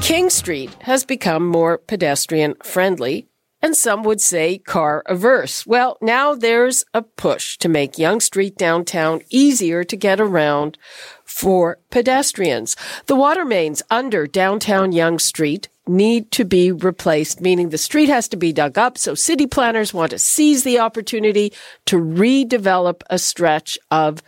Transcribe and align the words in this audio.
King 0.00 0.30
Street 0.30 0.74
has 0.80 1.04
become 1.04 1.46
more 1.46 1.78
pedestrian 1.78 2.54
friendly 2.62 3.28
and 3.62 3.76
some 3.76 4.02
would 4.02 4.20
say 4.20 4.58
car 4.58 5.02
averse. 5.06 5.66
Well, 5.66 5.98
now 6.00 6.34
there's 6.34 6.84
a 6.94 7.02
push 7.02 7.58
to 7.58 7.68
make 7.68 7.98
Yonge 7.98 8.22
Street 8.22 8.56
downtown 8.56 9.20
easier 9.28 9.84
to 9.84 9.96
get 9.96 10.20
around 10.20 10.78
for 11.24 11.78
pedestrians. 11.90 12.74
The 13.06 13.16
water 13.16 13.44
mains 13.44 13.82
under 13.90 14.26
downtown 14.26 14.92
Yonge 14.92 15.20
Street 15.20 15.68
need 15.86 16.30
to 16.32 16.44
be 16.44 16.72
replaced, 16.72 17.40
meaning 17.40 17.68
the 17.68 17.78
street 17.78 18.08
has 18.08 18.28
to 18.28 18.36
be 18.36 18.52
dug 18.52 18.78
up. 18.78 18.96
So 18.96 19.14
city 19.14 19.46
planners 19.46 19.92
want 19.92 20.10
to 20.10 20.18
seize 20.18 20.64
the 20.64 20.78
opportunity 20.78 21.52
to 21.86 21.96
redevelop 21.96 23.02
a 23.10 23.18
stretch 23.18 23.78
of 23.90 24.22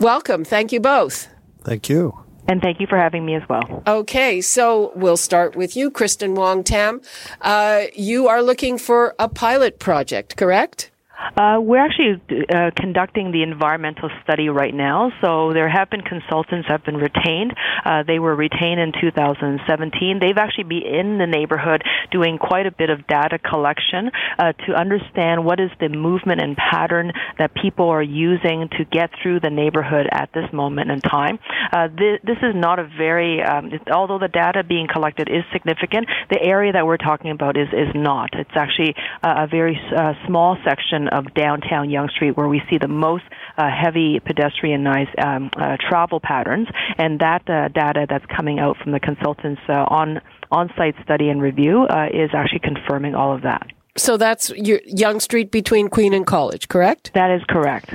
Welcome. 0.00 0.44
Thank 0.44 0.72
you 0.72 0.80
both. 0.80 1.28
Thank 1.64 1.88
you. 1.88 2.18
And 2.46 2.60
thank 2.60 2.78
you 2.78 2.86
for 2.86 2.98
having 2.98 3.24
me 3.24 3.34
as 3.34 3.42
well. 3.48 3.82
Okay, 3.86 4.42
so 4.42 4.92
we'll 4.94 5.16
start 5.16 5.56
with 5.56 5.76
you, 5.76 5.90
Kristyn 5.90 6.34
Wong 6.34 6.62
Tam. 6.62 7.00
Uh, 7.40 7.84
you 7.94 8.28
are 8.28 8.42
looking 8.42 8.76
for 8.76 9.14
a 9.18 9.28
pilot 9.28 9.78
project, 9.78 10.36
correct? 10.36 10.90
Uh, 11.36 11.58
we're 11.60 11.84
actually 11.84 12.20
uh, 12.54 12.70
conducting 12.76 13.32
the 13.32 13.42
environmental 13.42 14.10
study 14.22 14.48
right 14.48 14.74
now. 14.74 15.10
So 15.22 15.52
there 15.52 15.68
have 15.68 15.90
been 15.90 16.02
consultants 16.02 16.68
have 16.68 16.84
been 16.84 16.96
retained. 16.96 17.54
Uh, 17.84 18.02
they 18.06 18.18
were 18.18 18.34
retained 18.34 18.80
in 18.80 18.92
2017. 18.92 20.18
They've 20.20 20.36
actually 20.36 20.64
been 20.64 20.82
in 20.82 21.18
the 21.18 21.26
neighborhood 21.26 21.82
doing 22.10 22.38
quite 22.38 22.66
a 22.66 22.70
bit 22.70 22.90
of 22.90 23.06
data 23.06 23.38
collection 23.38 24.10
uh, 24.38 24.52
to 24.66 24.74
understand 24.74 25.44
what 25.44 25.60
is 25.60 25.70
the 25.80 25.88
movement 25.88 26.40
and 26.40 26.56
pattern 26.56 27.12
that 27.38 27.54
people 27.54 27.88
are 27.88 28.02
using 28.02 28.68
to 28.78 28.84
get 28.84 29.10
through 29.22 29.40
the 29.40 29.50
neighborhood 29.50 30.06
at 30.10 30.30
this 30.34 30.52
moment 30.52 30.90
in 30.90 31.00
time. 31.00 31.38
Uh, 31.72 31.88
this, 31.88 32.38
is 32.42 32.54
not 32.54 32.78
a 32.78 32.88
very, 32.98 33.42
um, 33.42 33.70
although 33.92 34.18
the 34.18 34.28
data 34.28 34.62
being 34.62 34.86
collected 34.92 35.28
is 35.28 35.42
significant, 35.52 36.06
the 36.30 36.42
area 36.42 36.72
that 36.72 36.86
we're 36.86 36.98
talking 36.98 37.30
about 37.30 37.56
is, 37.56 37.68
is 37.72 37.94
not. 37.94 38.30
It's 38.34 38.50
actually 38.54 38.94
a 39.22 39.46
very 39.46 39.80
uh, 39.96 40.12
small 40.26 40.56
section 40.64 41.03
of 41.08 41.32
downtown 41.34 41.90
Yonge 41.90 42.10
Street 42.10 42.36
where 42.36 42.48
we 42.48 42.62
see 42.70 42.78
the 42.78 42.88
most 42.88 43.24
uh, 43.56 43.68
heavy 43.70 44.20
pedestrianized 44.20 45.22
um, 45.22 45.50
uh, 45.56 45.76
travel 45.88 46.20
patterns, 46.20 46.68
and 46.98 47.20
that 47.20 47.48
uh, 47.48 47.68
data 47.68 48.06
that's 48.08 48.26
coming 48.26 48.58
out 48.58 48.76
from 48.78 48.92
the 48.92 49.00
consultants 49.00 49.60
uh, 49.68 49.84
on 49.88 50.20
on-site 50.50 50.94
study 51.02 51.28
and 51.28 51.42
review 51.42 51.84
uh, 51.84 52.06
is 52.12 52.30
actually 52.32 52.60
confirming 52.60 53.14
all 53.14 53.34
of 53.34 53.42
that. 53.42 53.66
So 53.96 54.16
that's 54.16 54.50
your 54.50 54.80
Yonge 54.86 55.22
Street 55.22 55.50
between 55.50 55.88
Queen 55.88 56.12
and 56.12 56.26
College, 56.26 56.68
correct? 56.68 57.12
That 57.14 57.30
is 57.30 57.42
correct. 57.48 57.94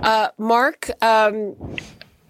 Uh, 0.00 0.28
Mark, 0.36 0.90
um, 1.02 1.56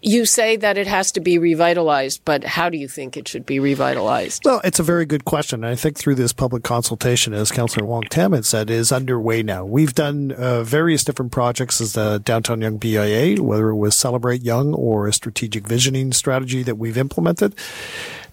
you 0.00 0.24
say 0.24 0.56
that 0.56 0.78
it 0.78 0.86
has 0.86 1.12
to 1.12 1.20
be 1.20 1.38
revitalized, 1.38 2.24
but 2.24 2.44
how 2.44 2.68
do 2.68 2.78
you 2.78 2.88
think 2.88 3.16
it 3.16 3.26
should 3.26 3.44
be 3.44 3.58
revitalized? 3.58 4.42
Well, 4.44 4.60
it's 4.64 4.78
a 4.78 4.82
very 4.82 5.06
good 5.06 5.24
question. 5.24 5.64
And 5.64 5.72
I 5.72 5.74
think 5.74 5.96
through 5.96 6.14
this 6.14 6.32
public 6.32 6.62
consultation, 6.62 7.34
as 7.34 7.50
Councillor 7.50 7.86
Wong 7.86 8.02
Tam 8.02 8.32
had 8.32 8.44
said, 8.44 8.70
is 8.70 8.92
underway 8.92 9.42
now. 9.42 9.64
We've 9.64 9.94
done 9.94 10.32
uh, 10.32 10.62
various 10.62 11.04
different 11.04 11.32
projects 11.32 11.80
as 11.80 11.94
the 11.94 12.20
Downtown 12.24 12.60
Yonge 12.60 12.80
BIA, 12.80 13.42
whether 13.42 13.70
it 13.70 13.76
was 13.76 13.94
Celebrate 13.96 14.42
Yonge 14.42 14.74
or 14.76 15.06
a 15.06 15.12
strategic 15.12 15.66
visioning 15.66 16.12
strategy 16.12 16.62
that 16.62 16.76
we've 16.76 16.98
implemented 16.98 17.54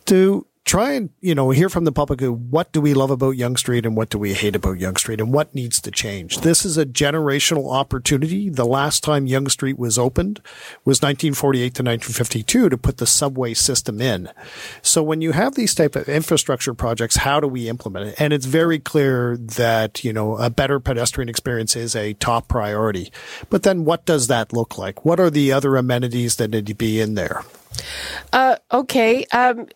to 0.05 0.45
try 0.65 0.93
and 0.93 1.11
you 1.21 1.35
know 1.35 1.51
hear 1.51 1.69
from 1.69 1.85
the 1.85 1.91
public 1.91 2.21
uh, 2.23 2.31
what 2.31 2.71
do 2.71 2.81
we 2.81 2.93
love 2.93 3.11
about 3.11 3.37
Yonge 3.37 3.59
Street 3.59 3.85
and 3.85 3.95
what 3.95 4.09
do 4.09 4.17
we 4.17 4.33
hate 4.33 4.55
about 4.55 4.79
Yonge 4.79 4.99
Street 4.99 5.21
and 5.21 5.31
what 5.31 5.53
needs 5.53 5.79
to 5.79 5.91
change. 5.91 6.39
This 6.39 6.65
is 6.65 6.77
a 6.77 6.85
generational 6.85 7.71
opportunity. 7.71 8.49
The 8.49 8.65
last 8.65 9.03
time 9.03 9.27
Yonge 9.27 9.51
Street 9.51 9.77
was 9.77 9.99
opened 9.99 10.41
was 10.83 11.01
1948 11.01 11.61
to 11.61 11.83
1952 11.83 12.69
to 12.69 12.77
put 12.77 12.97
the 12.97 13.05
subway 13.05 13.53
system 13.53 14.01
in. 14.01 14.29
So 14.81 15.03
when 15.03 15.21
you 15.21 15.33
have 15.33 15.53
these 15.53 15.75
type 15.75 15.95
of 15.95 16.09
infrastructure 16.09 16.73
projects, 16.73 17.17
how 17.17 17.39
do 17.39 17.47
we 17.47 17.69
implement 17.69 18.09
it? 18.09 18.15
And 18.17 18.33
it's 18.33 18.47
very 18.47 18.79
clear 18.79 19.37
that 19.37 20.03
you 20.03 20.11
know 20.11 20.37
a 20.37 20.49
better 20.49 20.79
pedestrian 20.79 21.29
experience 21.29 21.75
is 21.75 21.95
a 21.95 22.13
top 22.13 22.47
priority. 22.47 23.11
But 23.51 23.63
then 23.63 23.85
what 23.85 24.05
does 24.05 24.27
that 24.27 24.51
look 24.51 24.77
like? 24.79 25.05
What 25.05 25.19
are 25.19 25.29
the 25.29 25.51
other 25.51 25.75
amenities 25.75 26.37
that 26.37 26.49
need 26.49 26.65
to 26.65 26.73
be 26.73 26.99
in 26.99 27.13
there? 27.13 27.43
Uh, 28.33 28.57
okay. 28.71 29.25
Um, 29.25 29.67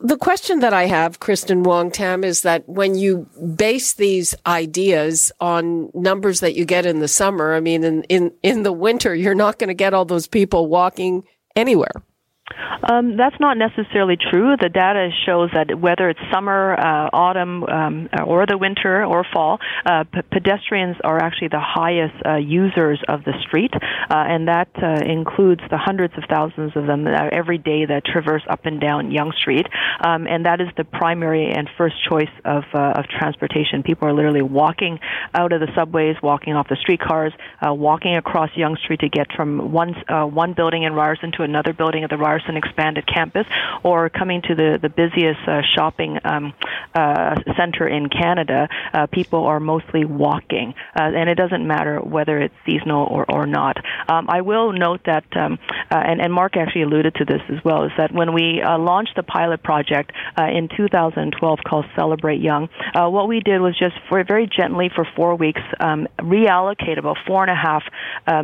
the 0.00 0.16
question 0.16 0.60
that 0.60 0.72
I 0.72 0.86
have, 0.86 1.20
Kristyn 1.20 1.62
Wong 1.62 1.90
Tam, 1.90 2.24
is 2.24 2.42
that 2.42 2.68
when 2.68 2.94
you 2.94 3.28
base 3.56 3.94
these 3.94 4.34
ideas 4.46 5.32
on 5.40 5.90
numbers 5.94 6.40
that 6.40 6.54
you 6.54 6.64
get 6.64 6.86
in 6.86 7.00
the 7.00 7.08
summer, 7.08 7.54
I 7.54 7.60
mean, 7.60 7.84
in, 7.84 8.02
in, 8.04 8.32
in 8.42 8.62
the 8.62 8.72
winter, 8.72 9.14
you're 9.14 9.34
not 9.34 9.58
going 9.58 9.68
to 9.68 9.74
get 9.74 9.94
all 9.94 10.04
those 10.04 10.26
people 10.26 10.66
walking 10.66 11.24
anywhere. 11.54 12.02
Um, 12.88 13.16
that's 13.16 13.38
not 13.40 13.58
necessarily 13.58 14.16
true. 14.16 14.56
The 14.56 14.68
data 14.68 15.10
shows 15.26 15.50
that 15.52 15.78
whether 15.78 16.08
it's 16.08 16.20
summer, 16.32 16.74
uh, 16.78 17.10
autumn, 17.12 17.64
um, 17.64 18.08
or 18.24 18.46
the 18.46 18.56
winter 18.56 19.04
or 19.04 19.24
fall, 19.32 19.58
uh, 19.84 20.04
p- 20.04 20.22
pedestrians 20.30 20.96
are 21.02 21.18
actually 21.18 21.48
the 21.48 21.60
highest 21.60 22.14
uh, 22.24 22.36
users 22.36 23.02
of 23.08 23.24
the 23.24 23.32
street, 23.42 23.72
uh, 23.74 24.14
and 24.14 24.46
that 24.46 24.68
uh, 24.80 25.02
includes 25.04 25.62
the 25.70 25.78
hundreds 25.78 26.14
of 26.16 26.24
thousands 26.30 26.72
of 26.76 26.86
them 26.86 27.06
uh, 27.06 27.28
every 27.32 27.58
day 27.58 27.84
that 27.86 28.04
traverse 28.04 28.42
up 28.48 28.64
and 28.64 28.80
down 28.80 29.10
Yonge 29.10 29.34
Street, 29.34 29.66
um, 30.04 30.26
and 30.28 30.46
that 30.46 30.60
is 30.60 30.68
the 30.76 30.84
primary 30.84 31.50
and 31.50 31.68
first 31.76 31.96
choice 32.08 32.32
of 32.44 32.62
of 32.72 33.06
transportation. 33.08 33.82
People 33.82 34.06
are 34.08 34.12
literally 34.12 34.42
walking 34.42 34.98
out 35.34 35.52
of 35.52 35.60
the 35.60 35.68
subways, 35.74 36.14
walking 36.22 36.54
off 36.54 36.68
the 36.68 36.76
streetcars, 36.76 37.32
walking 37.62 38.16
across 38.16 38.50
Yonge 38.54 38.78
Street 38.78 39.00
to 39.00 39.08
get 39.08 39.26
from 39.34 39.72
one 39.72 39.94
one 40.08 40.52
building 40.52 40.84
in 40.84 40.92
Ryerson 40.92 41.32
to 41.32 41.42
another 41.42 41.72
building 41.72 42.04
at 42.04 42.10
the 42.10 42.16
Ryerson 42.16 42.35
expanded 42.56 43.06
campus, 43.06 43.46
or 43.82 44.08
coming 44.08 44.42
to 44.42 44.54
the 44.54 44.78
the 44.80 44.88
busiest 44.88 45.40
uh, 45.46 45.62
shopping 45.74 46.18
um, 46.24 46.52
uh, 46.94 47.36
center 47.56 47.86
in 47.86 48.08
Canada, 48.08 48.68
uh, 48.92 49.06
people 49.06 49.44
are 49.44 49.60
mostly 49.60 50.04
walking, 50.04 50.74
uh, 50.98 51.02
and 51.02 51.28
it 51.28 51.36
doesn't 51.36 51.66
matter 51.66 52.00
whether 52.00 52.38
it's 52.40 52.54
seasonal 52.64 53.06
or 53.06 53.24
or 53.28 53.46
not. 53.46 53.76
Um, 54.08 54.26
I 54.28 54.40
will 54.40 54.72
note 54.72 55.00
that 55.06 55.24
um, 55.36 55.58
uh, 55.90 55.96
and, 55.96 56.20
and 56.20 56.32
Mark 56.32 56.56
actually 56.56 56.82
alluded 56.82 57.14
to 57.16 57.24
this 57.24 57.42
as 57.48 57.64
well, 57.64 57.84
is 57.84 57.92
that 57.98 58.12
when 58.12 58.32
we 58.32 58.62
uh, 58.62 58.78
launched 58.78 59.16
the 59.16 59.22
pilot 59.22 59.62
project 59.62 60.12
in 60.38 60.68
2012 60.76 61.58
called 61.66 61.86
Celebrate 61.94 62.40
Yonge, 62.40 62.68
what 62.94 63.28
we 63.28 63.40
did 63.40 63.60
was 63.60 63.76
just 63.78 63.94
for 64.08 64.22
very 64.24 64.46
gently 64.46 64.90
for 64.94 65.06
four 65.16 65.34
weeks 65.34 65.60
um, 65.80 66.06
reallocate 66.18 66.98
about 66.98 67.16
four 67.26 67.42
and 67.42 67.50
a 67.50 67.54
half 67.54 67.82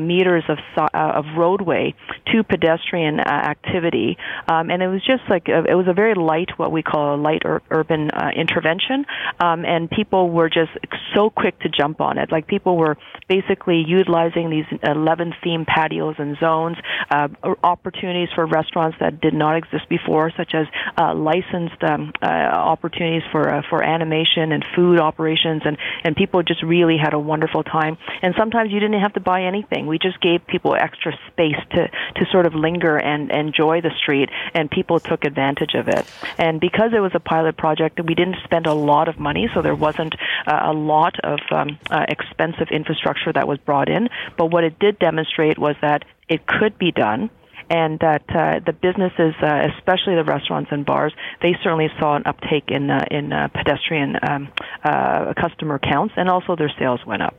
meters 0.00 0.44
of 0.49 0.59
of 0.94 1.25
roadway 1.37 1.94
to 2.27 2.43
pedestrian 2.43 3.21
uh, 3.21 3.55
activity, 3.82 4.17
um, 4.49 4.70
and 4.70 4.82
it 4.82 4.88
was 4.88 5.00
just 5.05 5.23
like 5.29 5.49
a, 5.49 5.64
it 5.69 5.75
was 5.75 5.87
a 5.88 5.93
very 5.93 6.14
light, 6.14 6.50
what 6.56 6.73
we 6.73 6.82
call 6.82 7.14
a 7.14 7.19
light 7.20 7.43
ur- 7.44 7.62
urban 7.70 8.11
uh, 8.11 8.31
intervention, 8.34 9.05
um, 9.40 9.64
and 9.64 9.90
people 9.90 10.31
were 10.31 10.49
just 10.49 10.70
so 11.14 11.31
quick 11.31 11.58
to 11.61 11.69
jump 11.69 12.00
on 12.00 12.19
it. 12.19 12.31
Like 12.31 12.46
people 12.46 12.76
were 12.76 12.96
basically 13.29 13.84
utilizing 13.87 14.50
these 14.50 14.67
11 14.82 15.34
theme 15.43 15.64
patios 15.67 16.17
and 16.19 16.37
zones, 16.38 16.76
uh, 17.11 17.29
opportunities 17.62 18.29
for 18.34 18.46
restaurants 18.46 18.96
that 19.00 19.20
did 19.20 19.34
not 19.34 19.56
exist 19.56 19.88
before, 19.88 20.31
such 20.37 20.55
as 20.55 20.67
uh, 20.99 21.14
licensed 21.14 21.82
um, 21.82 22.12
uh, 22.23 22.26
opportunities 22.26 23.23
for 23.31 23.49
uh, 23.49 23.62
for 23.69 23.82
animation 23.82 24.52
and 24.52 24.64
food 24.75 25.00
operations, 25.00 25.62
and 25.64 25.76
and 26.05 26.17
people 26.17 26.43
just 26.43 26.62
really 26.62 26.96
had 27.02 27.14
a 27.14 27.19
wonderful 27.19 27.62
time. 27.62 27.96
And 28.23 28.34
sometimes 28.38 28.70
you 28.73 28.81
didn't 28.81 29.00
have 29.00 29.14
to 29.14 29.20
buy 29.20 29.44
anything. 29.44 29.87
We 29.87 29.99
just 29.99 30.20
gave 30.20 30.46
people 30.46 30.75
extra 30.75 31.12
space 31.31 31.61
to 31.73 31.88
to 31.88 32.26
sort 32.31 32.46
of 32.46 32.55
linger 32.55 32.96
and 32.96 33.31
enjoy 33.31 33.71
the 33.80 33.90
street, 34.02 34.28
and 34.54 34.70
people 34.70 35.00
took 35.00 35.24
advantage 35.24 35.74
of 35.74 35.88
it. 35.88 36.06
And 36.38 36.60
because 36.60 36.92
it 36.94 37.00
was 37.00 37.12
a 37.14 37.20
pilot 37.20 37.56
project, 37.56 38.00
we 38.04 38.14
didn't 38.14 38.36
spend 38.44 38.66
a 38.66 38.74
lot 38.74 39.08
of 39.08 39.19
money, 39.19 39.48
so 39.54 39.62
there 39.62 39.74
wasn't 39.74 40.14
uh, 40.46 40.60
a 40.64 40.72
lot 40.72 41.14
of 41.24 41.38
um, 41.50 41.78
uh, 41.90 42.04
expensive 42.08 42.69
infrastructure 42.70 43.32
that 43.32 43.46
was 43.46 43.58
brought 43.58 43.88
in. 43.88 44.08
But 44.36 44.46
what 44.46 44.64
it 44.64 44.78
did 44.78 44.98
demonstrate 44.98 45.58
was 45.58 45.76
that 45.82 46.04
it 46.28 46.46
could 46.46 46.78
be 46.78 46.92
done 46.92 47.30
and 47.70 47.98
that 48.00 48.24
uh, 48.28 48.60
the 48.64 48.72
businesses, 48.72 49.34
uh, 49.42 49.69
especially 49.76 50.14
the 50.14 50.24
restaurants 50.24 50.70
and 50.72 50.84
bars, 50.84 51.12
they 51.40 51.54
certainly 51.62 51.88
saw 51.98 52.16
an 52.16 52.22
uptake 52.26 52.64
in 52.69 52.90
uh, 52.90 53.04
in 53.10 53.32
uh, 53.32 53.48
pedestrian 53.48 54.16
um, 54.22 54.48
uh, 54.84 55.32
customer 55.40 55.78
counts, 55.78 56.14
and 56.16 56.28
also 56.28 56.56
their 56.56 56.72
sales 56.78 57.00
went 57.06 57.22
up. 57.22 57.34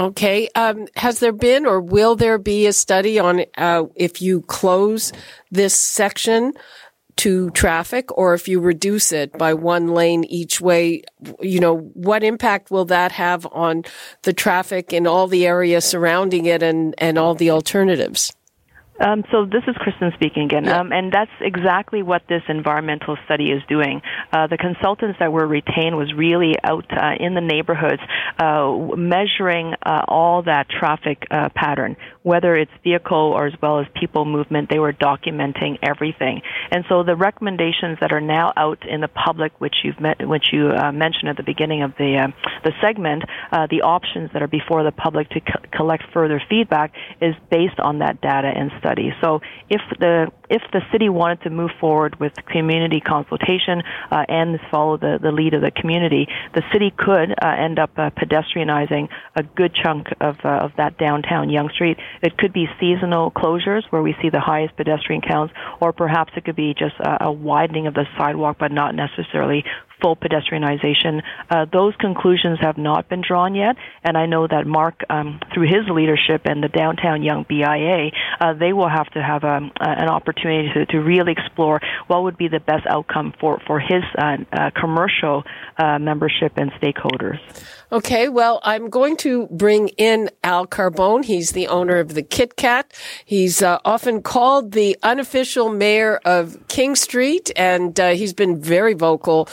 Okay. 0.00 0.48
Um, 0.54 0.86
has 0.96 1.20
there 1.20 1.30
been 1.30 1.66
or 1.66 1.78
will 1.78 2.16
there 2.16 2.38
be 2.38 2.66
a 2.66 2.72
study 2.72 3.18
on 3.18 3.44
uh, 3.58 3.84
if 3.94 4.22
you 4.22 4.40
close 4.40 5.12
this 5.50 5.78
section 5.78 6.54
to 7.16 7.50
traffic 7.50 8.16
or 8.16 8.32
if 8.32 8.48
you 8.48 8.60
reduce 8.60 9.12
it 9.12 9.36
by 9.36 9.52
one 9.52 9.88
lane 9.88 10.24
each 10.24 10.58
way? 10.58 11.02
You 11.42 11.60
know, 11.60 11.76
what 11.92 12.24
impact 12.24 12.70
will 12.70 12.86
that 12.86 13.12
have 13.12 13.46
on 13.52 13.84
the 14.22 14.32
traffic 14.32 14.94
in 14.94 15.06
all 15.06 15.26
the 15.26 15.46
area 15.46 15.82
surrounding 15.82 16.46
it 16.46 16.62
and, 16.62 16.94
and 16.96 17.18
all 17.18 17.34
the 17.34 17.50
alternatives? 17.50 18.32
Um, 19.00 19.24
so 19.30 19.46
this 19.46 19.62
is 19.66 19.74
Kristyn 19.76 20.12
speaking 20.14 20.44
again, 20.44 20.64
yeah. 20.64 20.78
um, 20.78 20.92
and 20.92 21.10
that's 21.10 21.30
exactly 21.40 22.02
what 22.02 22.22
this 22.28 22.42
environmental 22.48 23.16
study 23.24 23.50
is 23.50 23.62
doing. 23.66 24.02
Uh, 24.30 24.46
the 24.46 24.58
consultants 24.58 25.18
that 25.20 25.32
were 25.32 25.46
retained 25.46 25.96
was 25.96 26.12
really 26.14 26.54
out 26.62 26.84
uh, 26.90 27.12
in 27.18 27.34
the 27.34 27.40
neighborhoods, 27.40 28.02
uh, 28.38 28.94
measuring 28.96 29.72
uh, 29.86 30.02
all 30.06 30.42
that 30.42 30.68
traffic 30.68 31.24
uh, 31.30 31.48
pattern, 31.54 31.96
whether 32.22 32.54
it's 32.54 32.70
vehicle 32.84 33.16
or 33.16 33.46
as 33.46 33.54
well 33.62 33.80
as 33.80 33.86
people 33.98 34.26
movement. 34.26 34.68
They 34.68 34.78
were 34.78 34.92
documenting 34.92 35.78
everything, 35.82 36.42
and 36.70 36.84
so 36.88 37.02
the 37.02 37.16
recommendations 37.16 37.98
that 38.02 38.12
are 38.12 38.20
now 38.20 38.52
out 38.54 38.86
in 38.86 39.00
the 39.00 39.08
public, 39.08 39.58
which 39.60 39.76
you've 39.82 40.00
met, 40.00 40.28
which 40.28 40.52
you 40.52 40.68
uh, 40.68 40.92
mentioned 40.92 41.30
at 41.30 41.38
the 41.38 41.42
beginning 41.42 41.82
of 41.82 41.92
the 41.96 42.30
the 42.64 42.72
segment, 42.82 43.24
the 43.70 43.80
options 43.82 44.30
that 44.34 44.42
are 44.42 44.48
before 44.48 44.82
the 44.82 44.92
public 44.92 45.30
to 45.30 45.40
co- 45.40 45.62
collect 45.72 46.02
further 46.12 46.42
feedback 46.50 46.92
is 47.22 47.34
based 47.50 47.78
on 47.80 48.00
that 48.00 48.20
data 48.20 48.48
and 48.54 48.70
study 48.78 48.89
study. 48.90 49.12
So 49.22 49.40
if 49.68 49.80
the 49.98 50.30
if 50.48 50.62
the 50.72 50.80
city 50.90 51.08
wanted 51.08 51.42
to 51.42 51.50
move 51.50 51.70
forward 51.80 52.18
with 52.18 52.32
community 52.46 53.00
consultation 53.00 53.82
uh, 54.10 54.24
and 54.28 54.58
follow 54.70 54.96
the, 54.96 55.18
the 55.22 55.30
lead 55.30 55.54
of 55.54 55.62
the 55.62 55.70
community, 55.70 56.26
the 56.54 56.62
city 56.72 56.92
could 56.96 57.30
uh, 57.30 57.46
end 57.46 57.78
up 57.78 57.90
uh, 57.96 58.10
pedestrianizing 58.10 59.08
a 59.36 59.42
good 59.42 59.72
chunk 59.74 60.08
of 60.20 60.36
uh, 60.44 60.48
of 60.48 60.72
that 60.76 60.98
downtown 60.98 61.50
Yonge 61.50 61.72
Street. 61.72 61.98
It 62.22 62.36
could 62.36 62.52
be 62.52 62.66
seasonal 62.80 63.30
closures 63.30 63.82
where 63.90 64.02
we 64.02 64.14
see 64.20 64.30
the 64.30 64.40
highest 64.40 64.76
pedestrian 64.76 65.22
counts, 65.22 65.54
or 65.80 65.92
perhaps 65.92 66.32
it 66.36 66.44
could 66.44 66.56
be 66.56 66.74
just 66.74 66.94
a, 67.00 67.26
a 67.26 67.32
widening 67.32 67.86
of 67.86 67.94
the 67.94 68.06
sidewalk, 68.18 68.56
but 68.58 68.72
not 68.72 68.94
necessarily 68.94 69.64
full 70.00 70.16
pedestrianization. 70.16 71.22
Uh, 71.50 71.66
those 71.72 71.94
conclusions 71.96 72.58
have 72.60 72.78
not 72.78 73.08
been 73.08 73.22
drawn 73.26 73.54
yet, 73.54 73.76
and 74.02 74.16
I 74.16 74.26
know 74.26 74.46
that 74.46 74.66
Mark, 74.66 75.02
um, 75.10 75.40
through 75.52 75.66
his 75.66 75.88
leadership 75.90 76.42
and 76.44 76.62
the 76.62 76.68
Downtown 76.68 77.22
Yonge 77.22 77.46
BIA, 77.48 78.10
uh, 78.40 78.54
they 78.54 78.72
will 78.72 78.88
have 78.88 79.08
to 79.10 79.22
have 79.22 79.44
um, 79.44 79.72
uh, 79.80 79.84
an 79.88 80.08
opportunity 80.08 80.72
to, 80.74 80.86
to 80.86 80.98
really 80.98 81.32
explore 81.32 81.80
what 82.06 82.22
would 82.22 82.36
be 82.36 82.48
the 82.48 82.60
best 82.60 82.86
outcome 82.86 83.32
for 83.40 83.60
for 83.66 83.80
his 83.80 84.02
uh, 84.18 84.36
uh, 84.52 84.70
commercial 84.78 85.44
uh, 85.78 85.98
membership 85.98 86.52
and 86.56 86.70
stakeholders. 86.72 87.38
Okay, 87.92 88.28
well, 88.28 88.60
I'm 88.62 88.88
going 88.88 89.16
to 89.18 89.48
bring 89.48 89.88
in 89.88 90.30
Al 90.44 90.66
Carbone. 90.66 91.24
He's 91.24 91.50
the 91.50 91.66
owner 91.66 91.96
of 91.96 92.14
the 92.14 92.22
Kit 92.22 92.56
Kat. 92.56 92.92
He's 93.24 93.62
often 93.62 94.22
called 94.22 94.72
the 94.72 94.96
unofficial 95.02 95.68
mayor 95.70 96.20
of 96.24 96.56
King 96.68 96.94
Street, 96.94 97.50
and 97.56 97.98
he's 97.98 98.32
been 98.32 98.60
very 98.60 98.94
vocal 98.94 99.48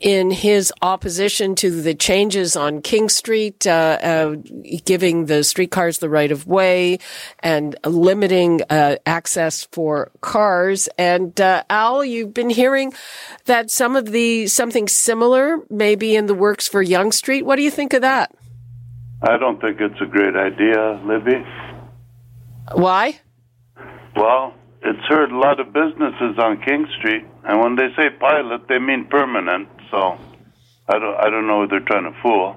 in 0.00 0.30
his 0.30 0.72
opposition 0.80 1.54
to 1.56 1.82
the 1.82 1.94
changes 1.94 2.56
on 2.56 2.82
King 2.82 3.08
Street, 3.08 3.66
uh, 3.66 3.98
uh, 4.00 4.36
giving 4.84 5.26
the 5.26 5.42
streetcars 5.42 5.98
the 5.98 6.08
right 6.08 6.30
of 6.30 6.46
way 6.46 6.98
and 7.40 7.76
limiting 7.84 8.62
uh, 8.70 8.96
access 9.06 9.64
for 9.72 10.10
cars. 10.20 10.88
And 10.98 11.38
uh, 11.40 11.64
Al, 11.68 12.04
you've 12.04 12.34
been 12.34 12.50
hearing 12.50 12.92
that 13.46 13.70
some 13.70 13.96
of 13.96 14.06
the 14.06 14.46
something 14.46 14.88
similar 14.88 15.58
may 15.68 15.94
be 15.96 16.14
in 16.14 16.26
the 16.26 16.34
works 16.34 16.68
for 16.68 16.82
Yonge 16.82 17.14
Street. 17.14 17.44
What 17.44 17.56
do 17.56 17.62
you 17.62 17.70
think 17.70 17.92
of 17.92 18.02
that? 18.02 18.32
I 19.22 19.36
don't 19.36 19.60
think 19.60 19.80
it's 19.80 20.00
a 20.00 20.06
great 20.06 20.36
idea, 20.36 21.00
Libby. 21.04 21.44
Why? 22.72 23.18
Well, 24.14 24.54
it's 24.82 25.04
hurt 25.08 25.32
a 25.32 25.38
lot 25.38 25.58
of 25.58 25.72
businesses 25.72 26.38
on 26.38 26.62
King 26.62 26.86
Street, 26.98 27.24
and 27.44 27.60
when 27.60 27.74
they 27.74 27.88
say 27.96 28.10
pilot, 28.10 28.68
they 28.68 28.78
mean 28.78 29.06
permanent. 29.06 29.68
So 29.90 30.18
I 30.88 30.98
don't 30.98 31.16
I 31.16 31.30
don't 31.30 31.46
know 31.46 31.62
who 31.62 31.68
they're 31.68 31.80
trying 31.80 32.12
to 32.12 32.20
fool. 32.22 32.56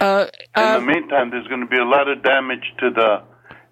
Uh, 0.00 0.26
uh, 0.56 0.78
In 0.78 0.86
the 0.86 0.92
meantime, 0.92 1.30
there's 1.30 1.46
going 1.48 1.60
to 1.60 1.66
be 1.66 1.78
a 1.78 1.84
lot 1.84 2.08
of 2.08 2.22
damage 2.22 2.64
to 2.78 2.90
the 2.90 3.22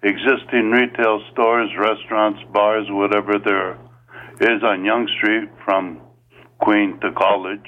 existing 0.03 0.71
retail 0.71 1.21
stores, 1.31 1.69
restaurants, 1.77 2.39
bars, 2.53 2.85
whatever 2.89 3.39
there 3.39 3.73
is 4.39 4.63
on 4.63 4.85
Yonge 4.85 5.09
Street 5.17 5.49
from 5.65 6.01
Queen 6.59 6.99
to 7.01 7.11
College. 7.13 7.67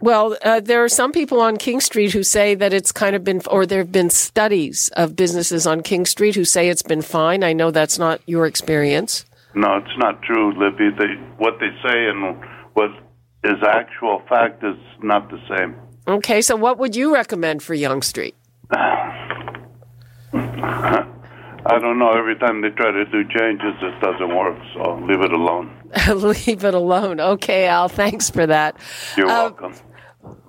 Well, 0.00 0.36
uh, 0.42 0.60
there 0.60 0.84
are 0.84 0.88
some 0.88 1.12
people 1.12 1.40
on 1.40 1.56
King 1.56 1.80
Street 1.80 2.12
who 2.12 2.22
say 2.22 2.54
that 2.56 2.74
it's 2.74 2.92
kind 2.92 3.16
of 3.16 3.24
been, 3.24 3.40
or 3.48 3.64
there 3.64 3.78
have 3.78 3.92
been 3.92 4.10
studies 4.10 4.90
of 4.96 5.16
businesses 5.16 5.66
on 5.66 5.82
King 5.82 6.04
Street 6.04 6.34
who 6.34 6.44
say 6.44 6.68
it's 6.68 6.82
been 6.82 7.00
fine. 7.00 7.42
I 7.42 7.52
know 7.52 7.70
that's 7.70 7.98
not 7.98 8.20
your 8.26 8.44
experience. 8.44 9.24
No, 9.54 9.76
it's 9.76 9.98
not 9.98 10.20
true, 10.22 10.52
Libby. 10.58 10.90
They, 10.98 11.14
what 11.38 11.54
they 11.60 11.70
say 11.82 12.06
and 12.06 12.36
what 12.74 12.90
is 13.44 13.62
actual 13.66 14.22
fact 14.28 14.64
is 14.64 14.76
not 15.02 15.30
the 15.30 15.38
same. 15.48 15.76
Okay, 16.06 16.42
so 16.42 16.56
what 16.56 16.78
would 16.78 16.96
you 16.96 17.14
recommend 17.14 17.62
for 17.62 17.74
Yonge 17.74 18.04
Street? 18.04 18.34
I 21.66 21.78
don't 21.78 21.98
know. 21.98 22.10
Every 22.10 22.36
time 22.36 22.60
they 22.60 22.68
try 22.70 22.90
to 22.90 23.04
do 23.06 23.22
changes, 23.24 23.74
it 23.80 24.00
doesn't 24.00 24.36
work. 24.36 24.58
So 24.74 24.96
leave 25.08 25.20
it 25.20 25.32
alone. 25.32 25.74
leave 26.14 26.64
it 26.64 26.74
alone. 26.74 27.20
Okay, 27.20 27.66
Al. 27.66 27.88
Thanks 27.88 28.28
for 28.28 28.46
that. 28.46 28.76
You're 29.16 29.28
uh, 29.28 29.50
welcome. 29.50 29.74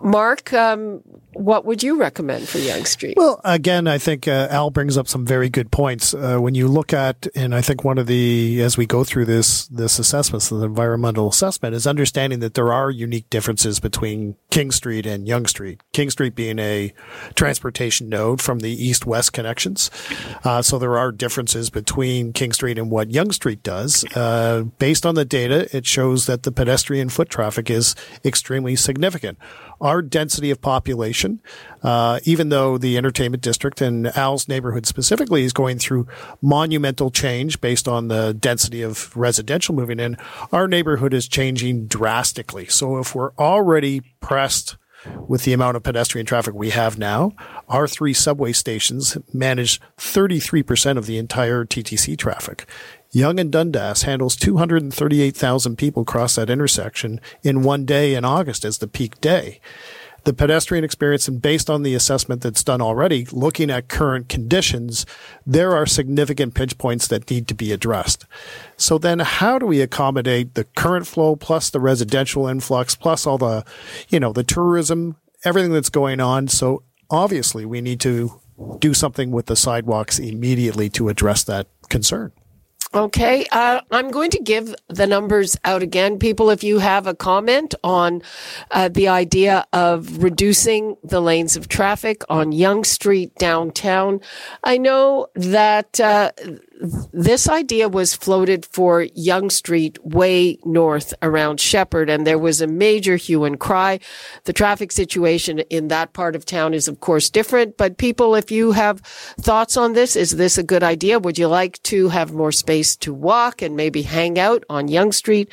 Mark, 0.03 0.51
um, 0.53 1.01
what 1.35 1.65
would 1.65 1.83
you 1.83 1.97
recommend 1.97 2.47
for 2.47 2.57
Yonge 2.57 2.87
Street? 2.87 3.15
Well, 3.17 3.39
again, 3.43 3.87
I 3.87 3.97
think 3.97 4.27
uh, 4.27 4.47
Al 4.49 4.69
brings 4.69 4.97
up 4.97 5.07
some 5.07 5.25
very 5.25 5.49
good 5.49 5.71
points. 5.71 6.13
Uh, 6.13 6.37
when 6.37 6.55
you 6.55 6.67
look 6.67 6.93
at, 6.93 7.27
and 7.35 7.53
I 7.53 7.61
think 7.61 7.83
one 7.83 7.97
of 7.97 8.07
the, 8.07 8.61
as 8.61 8.77
we 8.77 8.85
go 8.85 9.03
through 9.03 9.25
this, 9.25 9.67
this 9.67 9.99
assessment, 9.99 10.43
so 10.43 10.57
the 10.57 10.65
environmental 10.65 11.29
assessment 11.29 11.75
is 11.75 11.85
understanding 11.85 12.39
that 12.39 12.53
there 12.53 12.73
are 12.73 12.89
unique 12.89 13.29
differences 13.29 13.79
between 13.79 14.35
King 14.49 14.71
Street 14.71 15.05
and 15.05 15.27
Yonge 15.27 15.49
Street. 15.49 15.81
King 15.93 16.09
Street 16.09 16.35
being 16.35 16.59
a 16.59 16.93
transportation 17.35 18.09
node 18.09 18.41
from 18.41 18.59
the 18.59 18.71
east-west 18.71 19.33
connections. 19.33 19.91
Uh, 20.43 20.61
so 20.61 20.79
there 20.79 20.97
are 20.97 21.11
differences 21.11 21.69
between 21.69 22.33
King 22.33 22.53
Street 22.53 22.77
and 22.77 22.89
what 22.89 23.11
Yonge 23.11 23.33
Street 23.33 23.61
does. 23.63 24.05
Uh, 24.15 24.63
based 24.79 25.05
on 25.05 25.15
the 25.15 25.25
data, 25.25 25.67
it 25.75 25.85
shows 25.85 26.25
that 26.25 26.43
the 26.43 26.51
pedestrian 26.51 27.09
foot 27.09 27.29
traffic 27.29 27.69
is 27.69 27.95
extremely 28.23 28.75
significant. 28.75 29.37
Our 29.81 30.01
density 30.01 30.51
of 30.51 30.61
population 30.61 31.41
uh, 31.85 32.19
even 32.23 32.49
though 32.49 32.79
the 32.79 32.97
entertainment 32.97 33.43
district 33.43 33.79
and 33.79 34.07
Al's 34.17 34.47
neighborhood 34.47 34.87
specifically 34.87 35.43
is 35.43 35.53
going 35.53 35.77
through 35.77 36.07
monumental 36.41 37.11
change 37.11 37.61
based 37.61 37.87
on 37.87 38.07
the 38.07 38.33
density 38.33 38.81
of 38.81 39.15
residential 39.15 39.75
moving 39.75 39.99
in, 39.99 40.17
our 40.51 40.67
neighborhood 40.67 41.13
is 41.13 41.27
changing 41.27 41.85
drastically. 41.85 42.65
So 42.65 42.97
if 42.97 43.13
we're 43.13 43.33
already 43.33 44.01
pressed 44.19 44.77
with 45.27 45.43
the 45.43 45.53
amount 45.53 45.77
of 45.77 45.83
pedestrian 45.83 46.25
traffic 46.25 46.53
we 46.53 46.69
have 46.71 46.97
now, 46.97 47.33
our 47.67 47.87
three 47.87 48.13
subway 48.13 48.53
stations 48.53 49.17
manage 49.33 49.81
33% 49.97 50.97
of 50.97 51.05
the 51.05 51.17
entire 51.17 51.65
TTC 51.65 52.17
traffic. 52.17 52.65
Yonge 53.11 53.39
and 53.39 53.51
Dundas 53.51 54.03
handles 54.03 54.35
238,000 54.35 55.77
people 55.77 56.03
cross 56.03 56.35
that 56.35 56.49
intersection 56.49 57.21
in 57.43 57.63
one 57.63 57.85
day 57.85 58.13
in 58.13 58.25
August 58.25 58.65
as 58.65 58.79
the 58.79 58.87
peak 58.87 59.21
day. 59.21 59.61
The 60.25 60.33
pedestrian 60.33 60.83
experience, 60.83 61.27
and 61.27 61.39
based 61.39 61.69
on 61.69 61.83
the 61.83 61.93
assessment 61.93 62.41
that's 62.41 62.63
done 62.63 62.81
already, 62.81 63.27
looking 63.31 63.69
at 63.69 63.87
current 63.87 64.27
conditions, 64.27 65.05
there 65.45 65.73
are 65.75 65.85
significant 65.85 66.55
pinch 66.55 66.77
points 66.79 67.07
that 67.07 67.29
need 67.29 67.47
to 67.47 67.53
be 67.53 67.71
addressed. 67.71 68.25
So 68.75 68.97
then 68.97 69.19
how 69.19 69.59
do 69.59 69.67
we 69.67 69.81
accommodate 69.81 70.55
the 70.55 70.63
current 70.63 71.05
flow 71.05 71.35
plus 71.35 71.69
the 71.69 71.79
residential 71.79 72.47
influx 72.47 72.95
plus 72.95 73.27
all 73.27 73.37
the, 73.37 73.63
you 74.09 74.19
know, 74.19 74.33
the 74.33 74.43
tourism, 74.43 75.15
everything 75.43 75.71
that's 75.71 75.89
going 75.89 76.19
on? 76.19 76.47
So 76.47 76.81
obviously 77.11 77.63
we 77.63 77.79
need 77.79 77.99
to 77.99 78.41
do 78.79 78.95
something 78.95 79.29
with 79.29 79.45
the 79.45 79.55
sidewalks 79.55 80.17
immediately 80.17 80.89
to 80.89 81.09
address 81.09 81.43
that 81.43 81.67
concern. 81.89 82.31
Okay, 82.95 83.45
uh, 83.51 83.81
I'm 83.91 84.09
going 84.09 84.31
to 84.31 84.39
give 84.39 84.73
the 84.87 85.05
numbers 85.05 85.57
out 85.65 85.83
again. 85.83 86.17
People, 86.17 86.49
if 86.49 86.63
you 86.63 86.79
have 86.79 87.07
a 87.07 87.13
comment 87.13 87.75
on 87.83 88.21
uh, 88.71 88.87
the 88.87 89.09
idea 89.09 89.65
of 89.73 90.23
reducing 90.23 90.95
the 91.03 91.19
lanes 91.19 91.57
of 91.57 91.67
traffic 91.67 92.23
on 92.29 92.53
Yonge 92.53 92.85
Street 92.85 93.35
downtown, 93.35 94.21
I 94.63 94.77
know 94.77 95.27
that 95.35 95.99
uh, 95.99 96.31
this 97.13 97.49
idea 97.49 97.89
was 97.89 98.15
floated 98.15 98.65
for 98.65 99.07
Yonge 99.13 99.51
Street 99.51 100.03
way 100.03 100.57
north 100.65 101.13
around 101.21 101.59
Sheppard, 101.59 102.09
and 102.09 102.25
there 102.25 102.39
was 102.39 102.61
a 102.61 102.67
major 102.67 103.15
hue 103.15 103.43
and 103.43 103.59
cry. 103.59 103.99
The 104.45 104.53
traffic 104.53 104.91
situation 104.91 105.59
in 105.59 105.87
that 105.89 106.13
part 106.13 106.35
of 106.35 106.45
town 106.45 106.73
is, 106.73 106.87
of 106.87 106.99
course, 106.99 107.29
different. 107.29 107.77
But 107.77 107.97
people, 107.97 108.35
if 108.35 108.51
you 108.51 108.71
have 108.71 109.01
thoughts 109.01 109.77
on 109.77 109.93
this, 109.93 110.15
is 110.15 110.37
this 110.37 110.57
a 110.57 110.63
good 110.63 110.83
idea? 110.83 111.19
Would 111.19 111.37
you 111.37 111.47
like 111.47 111.81
to 111.83 112.09
have 112.09 112.33
more 112.33 112.51
space 112.51 112.95
to 112.97 113.13
walk 113.13 113.61
and 113.61 113.75
maybe 113.75 114.01
hang 114.01 114.39
out 114.39 114.63
on 114.69 114.87
Yonge 114.87 115.15
Street 115.15 115.49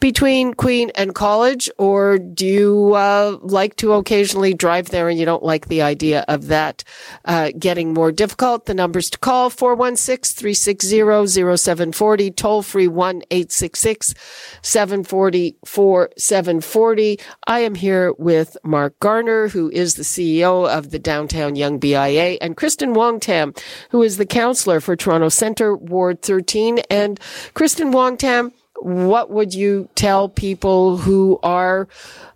between 0.00 0.54
Queen 0.54 0.90
and 0.94 1.14
College, 1.14 1.70
or 1.78 2.18
do 2.18 2.46
you 2.46 2.94
uh, 2.94 3.38
like 3.42 3.76
to 3.76 3.92
occasionally 3.92 4.54
drive 4.54 4.90
there 4.90 5.08
and 5.08 5.18
you 5.18 5.24
don't 5.24 5.42
like 5.42 5.68
the 5.68 5.82
idea 5.82 6.24
of 6.28 6.46
that 6.48 6.84
uh, 7.24 7.50
getting 7.58 7.92
more 7.94 8.12
difficult? 8.12 8.66
The 8.66 8.74
numbers 8.74 9.10
to 9.10 9.18
call 9.18 9.50
416 9.50 10.73
860 10.82 12.30
toll 12.32 12.62
free 12.62 12.88
1 12.88 13.22
866 13.30 14.14
740 14.62 15.56
4740. 15.64 17.20
I 17.46 17.60
am 17.60 17.74
here 17.74 18.12
with 18.18 18.56
Mark 18.64 18.98
Garner, 19.00 19.48
who 19.48 19.70
is 19.70 19.94
the 19.94 20.02
CEO 20.02 20.68
of 20.68 20.90
the 20.90 20.98
Downtown 20.98 21.56
Yonge 21.56 21.80
BIA, 21.80 22.38
and 22.40 22.56
Kristyn 22.56 22.94
Wong-Tam, 22.94 23.54
who 23.90 24.02
is 24.02 24.16
the 24.16 24.26
counselor 24.26 24.80
for 24.80 24.96
Toronto 24.96 25.28
Centre, 25.28 25.76
Ward 25.76 26.22
13. 26.22 26.80
And 26.90 27.20
Kristyn 27.54 27.90
Wong-Tam, 27.92 28.52
what 28.80 29.30
would 29.30 29.54
you 29.54 29.88
tell 29.94 30.28
people 30.28 30.98
who 30.98 31.38
are 31.42 31.88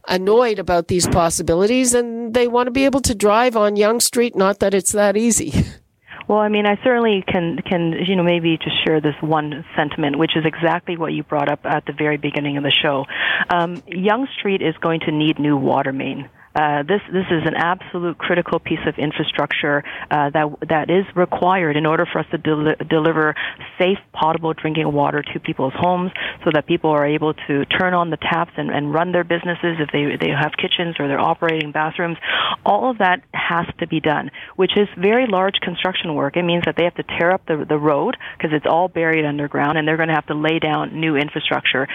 annoyed 0.06 0.58
about 0.58 0.88
these 0.88 1.06
possibilities 1.06 1.94
and 1.94 2.32
they 2.32 2.48
want 2.48 2.66
to 2.66 2.70
be 2.70 2.84
able 2.84 3.00
to 3.00 3.14
drive 3.14 3.56
on 3.56 3.76
Yonge 3.76 4.02
Street? 4.02 4.36
Not 4.36 4.60
that 4.60 4.74
it's 4.74 4.92
that 4.92 5.16
easy. 5.16 5.52
Well, 6.28 6.38
I 6.38 6.48
mean, 6.50 6.66
I 6.66 6.76
certainly 6.84 7.24
can 7.26 7.56
can 7.56 7.94
you 8.06 8.14
know 8.14 8.22
maybe 8.22 8.58
just 8.58 8.84
share 8.84 9.00
this 9.00 9.14
one 9.20 9.64
sentiment, 9.74 10.18
which 10.18 10.36
is 10.36 10.44
exactly 10.44 10.98
what 10.98 11.14
you 11.14 11.22
brought 11.22 11.50
up 11.50 11.60
at 11.64 11.86
the 11.86 11.94
very 11.94 12.18
beginning 12.18 12.58
of 12.58 12.62
the 12.62 12.70
show. 12.70 13.06
Um, 13.48 13.82
Yonge 13.86 14.28
Street 14.38 14.60
is 14.60 14.76
going 14.76 15.00
to 15.00 15.10
need 15.10 15.38
new 15.38 15.56
water 15.56 15.92
main. 15.92 16.28
Uh, 16.54 16.82
this 16.82 17.00
this 17.12 17.26
is 17.30 17.42
an 17.44 17.54
absolute 17.54 18.18
critical 18.18 18.58
piece 18.58 18.80
of 18.86 18.98
infrastructure 18.98 19.84
uh, 20.10 20.30
that 20.30 20.46
that 20.68 20.90
is 20.90 21.04
required 21.14 21.76
in 21.76 21.86
order 21.86 22.06
for 22.10 22.20
us 22.20 22.26
to 22.30 22.38
del- 22.38 22.74
deliver 22.88 23.34
safe, 23.78 23.98
potable 24.12 24.52
drinking 24.54 24.90
water 24.92 25.22
to 25.22 25.40
people's 25.40 25.74
homes, 25.76 26.10
so 26.44 26.50
that 26.52 26.66
people 26.66 26.90
are 26.90 27.06
able 27.06 27.34
to 27.34 27.64
turn 27.66 27.94
on 27.94 28.10
the 28.10 28.16
taps 28.16 28.52
and, 28.56 28.70
and 28.70 28.92
run 28.92 29.12
their 29.12 29.24
businesses 29.24 29.76
if 29.78 29.90
they 29.92 30.16
they 30.16 30.32
have 30.32 30.52
kitchens 30.56 30.96
or 30.98 31.08
they're 31.08 31.20
operating 31.20 31.72
bathrooms. 31.72 32.16
All 32.64 32.90
of 32.90 32.98
that 32.98 33.22
has 33.32 33.66
to 33.78 33.86
be 33.86 34.00
done, 34.00 34.30
which 34.56 34.72
is 34.76 34.88
very 34.96 35.26
large 35.26 35.56
construction 35.60 36.14
work. 36.14 36.36
It 36.36 36.44
means 36.44 36.64
that 36.64 36.76
they 36.76 36.84
have 36.84 36.94
to 36.96 37.04
tear 37.18 37.32
up 37.32 37.46
the 37.46 37.64
the 37.68 37.78
road 37.78 38.16
because 38.36 38.54
it's 38.54 38.66
all 38.66 38.88
buried 38.88 39.24
underground, 39.24 39.78
and 39.78 39.86
they're 39.86 39.96
going 39.96 40.08
to 40.08 40.14
have 40.14 40.26
to 40.26 40.34
lay 40.34 40.58
down 40.58 40.98
new 40.98 41.16
infrastructure. 41.16 41.86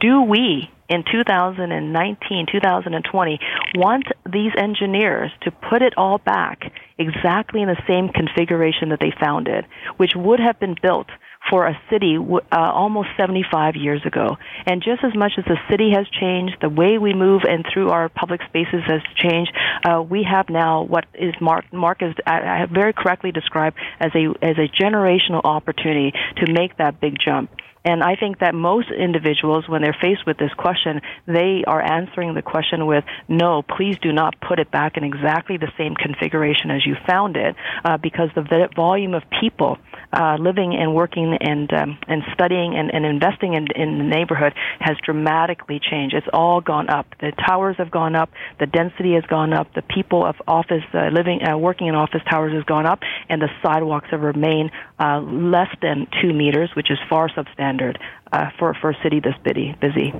Do 0.00 0.22
we 0.22 0.70
in 0.92 1.04
2019, 1.10 2.46
2020, 2.52 3.40
want 3.74 4.04
these 4.30 4.52
engineers 4.58 5.30
to 5.40 5.50
put 5.50 5.80
it 5.80 5.94
all 5.96 6.18
back 6.18 6.70
exactly 6.98 7.62
in 7.62 7.68
the 7.68 7.82
same 7.88 8.10
configuration 8.10 8.90
that 8.90 9.00
they 9.00 9.12
found 9.18 9.48
it, 9.48 9.64
which 9.96 10.12
would 10.14 10.38
have 10.38 10.60
been 10.60 10.76
built 10.82 11.08
for 11.50 11.66
a 11.66 11.80
city 11.90 12.16
uh, 12.18 12.38
almost 12.52 13.08
75 13.16 13.74
years 13.74 14.02
ago. 14.04 14.36
And 14.66 14.82
just 14.82 15.02
as 15.02 15.16
much 15.16 15.32
as 15.38 15.44
the 15.44 15.56
city 15.70 15.90
has 15.96 16.06
changed, 16.08 16.56
the 16.60 16.68
way 16.68 16.98
we 16.98 17.14
move 17.14 17.42
and 17.48 17.64
through 17.72 17.88
our 17.88 18.08
public 18.08 18.42
spaces 18.48 18.82
has 18.86 19.00
changed, 19.16 19.52
uh, 19.84 20.02
we 20.02 20.24
have 20.30 20.48
now 20.50 20.82
what 20.82 21.06
is 21.14 21.34
Mark, 21.40 21.64
Mark 21.72 22.00
I, 22.02 22.12
I 22.26 22.66
very 22.70 22.92
correctly 22.92 23.32
described 23.32 23.76
as 23.98 24.12
a, 24.14 24.28
as 24.44 24.56
a 24.58 24.68
generational 24.68 25.40
opportunity 25.42 26.12
to 26.36 26.52
make 26.52 26.76
that 26.76 27.00
big 27.00 27.16
jump. 27.18 27.50
And 27.84 28.02
I 28.02 28.14
think 28.16 28.38
that 28.38 28.54
most 28.54 28.90
individuals, 28.90 29.68
when 29.68 29.82
they're 29.82 29.96
faced 30.00 30.24
with 30.26 30.38
this 30.38 30.52
question, 30.54 31.00
they 31.26 31.64
are 31.66 31.80
answering 31.80 32.34
the 32.34 32.42
question 32.42 32.86
with, 32.86 33.04
no, 33.28 33.62
please 33.62 33.98
do 34.00 34.12
not 34.12 34.40
put 34.40 34.60
it 34.60 34.70
back 34.70 34.96
in 34.96 35.04
exactly 35.04 35.56
the 35.56 35.72
same 35.76 35.94
configuration 35.94 36.70
as 36.70 36.86
you 36.86 36.96
found 37.06 37.36
it, 37.36 37.56
uh, 37.84 37.96
because 37.96 38.28
the 38.34 38.68
volume 38.76 39.14
of 39.14 39.22
people 39.40 39.78
uh, 40.12 40.36
living 40.38 40.74
and 40.74 40.94
working 40.94 41.36
and 41.40 41.72
um, 41.72 41.98
and 42.06 42.22
studying 42.34 42.74
and, 42.74 42.92
and 42.92 43.06
investing 43.06 43.54
in, 43.54 43.66
in 43.74 43.98
the 43.98 44.04
neighborhood 44.04 44.52
has 44.78 44.96
dramatically 45.04 45.80
changed. 45.80 46.14
It's 46.14 46.26
all 46.32 46.60
gone 46.60 46.88
up. 46.88 47.06
The 47.20 47.32
towers 47.32 47.76
have 47.78 47.90
gone 47.90 48.14
up. 48.14 48.30
The 48.60 48.66
density 48.66 49.14
has 49.14 49.24
gone 49.24 49.52
up. 49.52 49.72
The 49.74 49.82
people 49.82 50.24
of 50.24 50.36
office 50.46 50.84
uh, 50.92 51.08
living 51.08 51.42
uh, 51.42 51.56
working 51.56 51.86
in 51.86 51.94
office 51.94 52.22
towers 52.28 52.52
has 52.52 52.64
gone 52.64 52.86
up, 52.86 53.00
and 53.28 53.40
the 53.40 53.48
sidewalks 53.62 54.08
have 54.10 54.20
remained 54.20 54.70
uh, 54.98 55.20
less 55.20 55.74
than 55.80 56.06
two 56.20 56.32
meters, 56.32 56.70
which 56.76 56.90
is 56.90 56.98
far 57.08 57.28
substandard 57.72 57.96
uh, 58.32 58.50
for 58.58 58.74
for 58.74 58.90
a 58.90 59.02
city 59.02 59.20
this 59.20 59.34
busy. 59.44 59.74
busy. 59.80 60.12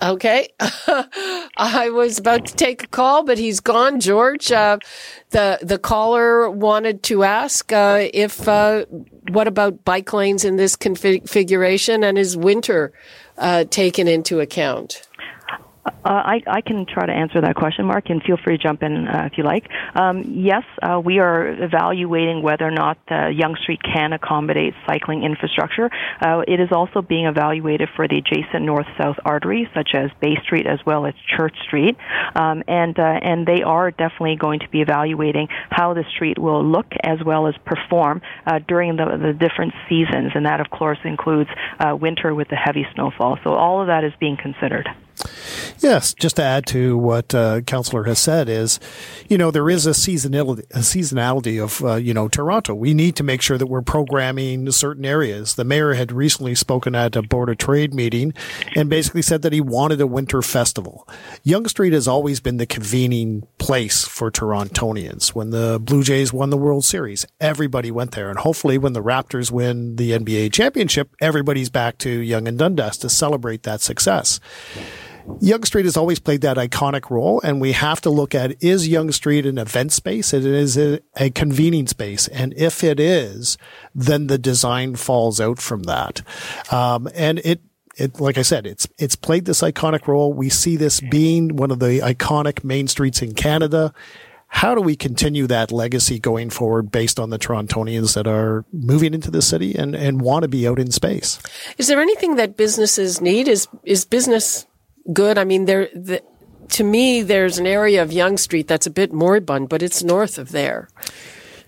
Okay. 0.00 0.48
I 1.56 1.90
was 1.90 2.18
about 2.18 2.46
to 2.46 2.56
take 2.56 2.82
a 2.82 2.86
call, 2.88 3.24
but 3.24 3.38
he's 3.38 3.60
gone, 3.60 4.00
George. 4.00 4.50
Uh, 4.50 4.78
the 5.30 5.58
the 5.62 5.78
caller 5.78 6.50
wanted 6.50 7.04
to 7.04 7.22
ask 7.22 7.72
uh, 7.72 8.08
if 8.12 8.48
uh, 8.48 8.84
what 9.30 9.46
about 9.46 9.84
bike 9.84 10.12
lanes 10.12 10.44
in 10.44 10.56
this 10.56 10.74
configuration 10.74 12.02
and 12.02 12.18
is 12.18 12.36
winter 12.36 12.92
uh, 13.38 13.64
taken 13.64 14.08
into 14.08 14.40
account? 14.40 15.06
Uh, 15.84 15.90
I, 16.04 16.42
I 16.46 16.60
can 16.60 16.86
try 16.86 17.06
to 17.06 17.12
answer 17.12 17.40
that 17.40 17.56
question, 17.56 17.86
Mark, 17.86 18.08
and 18.08 18.22
feel 18.22 18.36
free 18.36 18.56
to 18.56 18.62
jump 18.62 18.82
in 18.84 19.08
uh, 19.08 19.28
if 19.30 19.36
you 19.36 19.42
like. 19.42 19.68
Um, 19.94 20.22
yes, 20.28 20.62
uh, 20.80 21.00
we 21.04 21.18
are 21.18 21.48
evaluating 21.48 22.42
whether 22.42 22.66
or 22.66 22.70
not 22.70 22.98
uh, 23.10 23.28
Yonge 23.28 23.58
Street 23.58 23.80
can 23.82 24.12
accommodate 24.12 24.74
cycling 24.86 25.24
infrastructure. 25.24 25.90
Uh, 26.20 26.42
it 26.46 26.60
is 26.60 26.68
also 26.70 27.02
being 27.02 27.26
evaluated 27.26 27.88
for 27.96 28.06
the 28.06 28.18
adjacent 28.18 28.62
north-south 28.64 29.16
arteries, 29.24 29.66
such 29.74 29.90
as 29.94 30.10
Bay 30.20 30.36
Street 30.44 30.66
as 30.66 30.78
well 30.86 31.04
as 31.04 31.14
Church 31.36 31.56
Street, 31.66 31.96
um, 32.36 32.62
and 32.68 32.96
uh, 32.98 33.02
and 33.02 33.46
they 33.46 33.62
are 33.62 33.90
definitely 33.90 34.36
going 34.36 34.60
to 34.60 34.68
be 34.68 34.82
evaluating 34.82 35.48
how 35.70 35.94
the 35.94 36.04
street 36.14 36.38
will 36.38 36.64
look 36.64 36.86
as 37.02 37.18
well 37.24 37.48
as 37.48 37.54
perform 37.64 38.22
during 38.68 38.96
the, 38.96 39.04
the 39.04 39.32
different 39.32 39.72
seasons, 39.88 40.30
and 40.34 40.46
that 40.46 40.60
of 40.60 40.70
course 40.70 40.98
includes 41.04 41.50
winter 42.00 42.34
with 42.34 42.48
the 42.48 42.56
heavy 42.56 42.86
snowfall. 42.94 43.38
So 43.44 43.54
all 43.54 43.80
of 43.80 43.88
that 43.88 44.04
is 44.04 44.12
being 44.20 44.36
considered. 44.36 44.88
Yes, 45.78 46.14
just 46.14 46.36
to 46.36 46.42
add 46.42 46.66
to 46.68 46.96
what 46.96 47.34
uh, 47.34 47.60
Councillor 47.62 48.04
has 48.04 48.18
said 48.18 48.48
is, 48.48 48.78
you 49.28 49.36
know, 49.36 49.50
there 49.50 49.68
is 49.68 49.84
a 49.84 49.90
seasonality, 49.90 50.60
a 50.70 50.78
seasonality 50.78 51.62
of, 51.62 51.84
uh, 51.84 51.96
you 51.96 52.14
know, 52.14 52.28
Toronto. 52.28 52.74
We 52.74 52.94
need 52.94 53.16
to 53.16 53.24
make 53.24 53.42
sure 53.42 53.58
that 53.58 53.66
we're 53.66 53.82
programming 53.82 54.70
certain 54.70 55.04
areas. 55.04 55.54
The 55.54 55.64
mayor 55.64 55.94
had 55.94 56.12
recently 56.12 56.54
spoken 56.54 56.94
at 56.94 57.16
a 57.16 57.22
Board 57.22 57.48
of 57.48 57.58
Trade 57.58 57.94
meeting 57.94 58.32
and 58.76 58.88
basically 58.88 59.22
said 59.22 59.42
that 59.42 59.52
he 59.52 59.60
wanted 59.60 60.00
a 60.00 60.06
winter 60.06 60.40
festival. 60.40 61.08
Yonge 61.42 61.68
Street 61.68 61.92
has 61.92 62.06
always 62.06 62.38
been 62.38 62.58
the 62.58 62.66
convening 62.66 63.46
place 63.58 64.04
for 64.04 64.30
Torontonians. 64.30 65.34
When 65.34 65.50
the 65.50 65.80
Blue 65.82 66.04
Jays 66.04 66.32
won 66.32 66.50
the 66.50 66.56
World 66.56 66.84
Series, 66.84 67.26
everybody 67.40 67.90
went 67.90 68.12
there. 68.12 68.30
And 68.30 68.38
hopefully 68.38 68.78
when 68.78 68.92
the 68.92 69.02
Raptors 69.02 69.50
win 69.50 69.96
the 69.96 70.12
NBA 70.12 70.52
championship, 70.52 71.14
everybody's 71.20 71.70
back 71.70 71.98
to 71.98 72.10
Yonge 72.10 72.48
and 72.48 72.58
Dundas 72.58 72.98
to 72.98 73.08
celebrate 73.08 73.64
that 73.64 73.80
success. 73.80 74.38
Yonge 75.40 75.66
Street 75.66 75.84
has 75.84 75.96
always 75.96 76.18
played 76.18 76.40
that 76.42 76.56
iconic 76.56 77.10
role, 77.10 77.40
and 77.42 77.60
we 77.60 77.72
have 77.72 78.00
to 78.02 78.10
look 78.10 78.34
at 78.34 78.62
is 78.62 78.88
Yonge 78.88 79.14
Street 79.14 79.46
an 79.46 79.58
event 79.58 79.92
space? 79.92 80.32
It 80.32 80.44
is 80.44 80.76
a, 80.76 81.00
a 81.16 81.30
convening 81.30 81.86
space, 81.86 82.28
and 82.28 82.54
if 82.56 82.84
it 82.84 82.98
is, 83.00 83.58
then 83.94 84.26
the 84.26 84.38
design 84.38 84.96
falls 84.96 85.40
out 85.40 85.58
from 85.58 85.84
that. 85.84 86.22
Um, 86.72 87.08
and 87.14 87.38
it 87.40 87.60
it, 87.96 88.20
like 88.20 88.38
I 88.38 88.42
said, 88.42 88.66
it's 88.66 88.88
it's 88.98 89.16
played 89.16 89.44
this 89.44 89.60
iconic 89.60 90.06
role. 90.06 90.32
We 90.32 90.48
see 90.48 90.76
this 90.76 91.00
being 91.00 91.56
one 91.56 91.70
of 91.70 91.78
the 91.78 92.00
iconic 92.00 92.64
main 92.64 92.88
streets 92.88 93.22
in 93.22 93.34
Canada. 93.34 93.92
How 94.48 94.74
do 94.74 94.82
we 94.82 94.96
continue 94.96 95.46
that 95.46 95.72
legacy 95.72 96.18
going 96.18 96.50
forward 96.50 96.92
based 96.92 97.18
on 97.18 97.30
the 97.30 97.38
Torontonians 97.38 98.14
that 98.14 98.26
are 98.26 98.66
moving 98.70 99.14
into 99.14 99.30
the 99.30 99.40
city 99.40 99.74
and, 99.74 99.94
and 99.94 100.20
want 100.20 100.42
to 100.42 100.48
be 100.48 100.68
out 100.68 100.78
in 100.78 100.90
space? 100.90 101.38
Is 101.78 101.88
there 101.88 102.02
anything 102.02 102.36
that 102.36 102.58
businesses 102.58 103.22
need? 103.22 103.48
Is 103.48 103.66
is 103.84 104.04
business 104.04 104.66
good? 105.12 105.38
I 105.38 105.44
mean, 105.44 105.64
there 105.64 105.88
the, 105.94 106.22
to 106.70 106.84
me, 106.84 107.22
there's 107.22 107.58
an 107.58 107.66
area 107.66 108.02
of 108.02 108.12
Yonge 108.12 108.38
Street 108.38 108.68
that's 108.68 108.86
a 108.86 108.90
bit 108.90 109.12
moribund, 109.12 109.68
but 109.68 109.82
it's 109.82 110.02
north 110.02 110.38
of 110.38 110.50
there. 110.50 110.88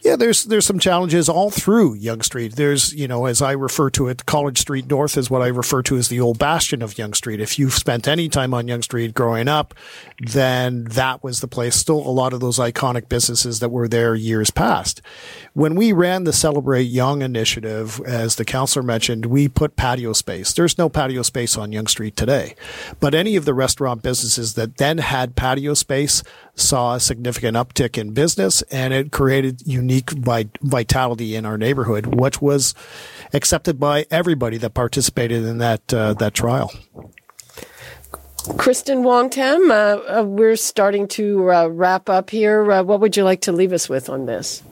Yeah, 0.05 0.17
there's 0.17 0.45
there's 0.45 0.67
some 0.67 0.79
challenges 0.79 1.31
all 1.31 1.51
through 1.51 1.95
Yonge 1.95 2.25
Street. 2.25 2.57
There's 2.57 2.93
you 2.93 3.09
know, 3.09 3.25
as 3.25 3.41
I 3.41 3.53
refer 3.53 3.89
to 3.91 4.09
it, 4.09 4.27
College 4.27 4.59
Street 4.59 4.87
North 4.87 5.17
is 5.17 5.31
what 5.31 5.41
I 5.41 5.47
refer 5.47 5.81
to 5.85 5.97
as 5.97 6.09
the 6.09 6.21
old 6.21 6.39
bastion 6.39 6.83
of 6.83 6.99
Yonge 6.99 7.17
Street. 7.17 7.41
If 7.41 7.59
you've 7.59 7.73
spent 7.73 8.07
any 8.07 8.29
time 8.29 8.53
on 8.53 8.69
Yonge 8.69 8.85
Street 8.85 9.15
growing 9.15 9.49
up, 9.49 9.73
then 10.21 10.85
that 10.91 11.25
was 11.25 11.41
the 11.41 11.49
place. 11.49 11.75
Still, 11.75 12.07
a 12.07 12.13
lot 12.13 12.35
of 12.35 12.41
those 12.41 12.59
iconic 12.59 13.09
businesses 13.09 13.61
that 13.61 13.71
were 13.71 13.89
there 13.89 14.15
years 14.15 14.51
past. 14.51 15.01
When 15.55 15.75
we 15.75 15.93
ran 15.93 16.25
the 16.25 16.35
Celebrate 16.35 16.83
Yonge 16.83 17.23
initiative, 17.23 17.99
as 18.05 18.37
the 18.37 18.45
councillor 18.45 18.83
mentioned, 18.83 19.25
we 19.25 19.49
put 19.49 19.75
patio 19.75 20.13
space. 20.13 20.53
There's 20.53 20.77
no 20.77 20.91
patio 20.91 21.23
space 21.23 21.57
on 21.57 21.73
Yonge 21.73 21.89
Street 21.89 22.15
today, 22.15 22.57
but 23.01 23.15
any 23.15 23.37
of 23.37 23.47
the 23.47 23.55
restaurant 23.55 24.03
businesses 24.03 24.53
that 24.53 24.77
then 24.77 24.99
had 24.99 25.35
patio 25.35 25.73
space 25.73 26.23
saw 26.57 26.95
a 26.95 27.01
significant 27.01 27.57
uptick 27.57 27.99
in 27.99 28.13
business 28.13 28.63
and 28.71 28.95
it 28.95 29.11
created 29.11 29.67
unique 29.67 29.94
vitality 30.01 31.37
in 31.37 31.45
our 31.47 31.59
neighborhood, 31.59 32.07
which 32.15 32.41
was 32.41 32.75
accepted 33.33 33.79
by 33.79 34.07
everybody 34.11 34.57
that 34.59 34.75
participated 34.75 35.45
in 35.45 35.59
that 35.59 35.93
uh, 35.93 36.15
that 36.15 36.35
trial. 36.35 36.73
Kristyn 38.59 39.05
Wong 39.05 39.31
Tam, 39.31 39.71
uh, 39.71 39.75
uh, 39.75 40.23
we're 40.27 40.57
starting 40.57 41.09
to 41.09 41.51
uh, 41.51 41.67
wrap 41.69 42.11
up 42.11 42.29
here. 42.29 42.71
Uh, 42.71 42.83
what 42.83 43.01
would 43.01 43.17
you 43.17 43.25
like 43.25 43.41
to 43.43 43.53
leave 43.53 43.73
us 43.73 43.89
with 43.89 44.11
on 44.11 44.27
this? 44.27 44.63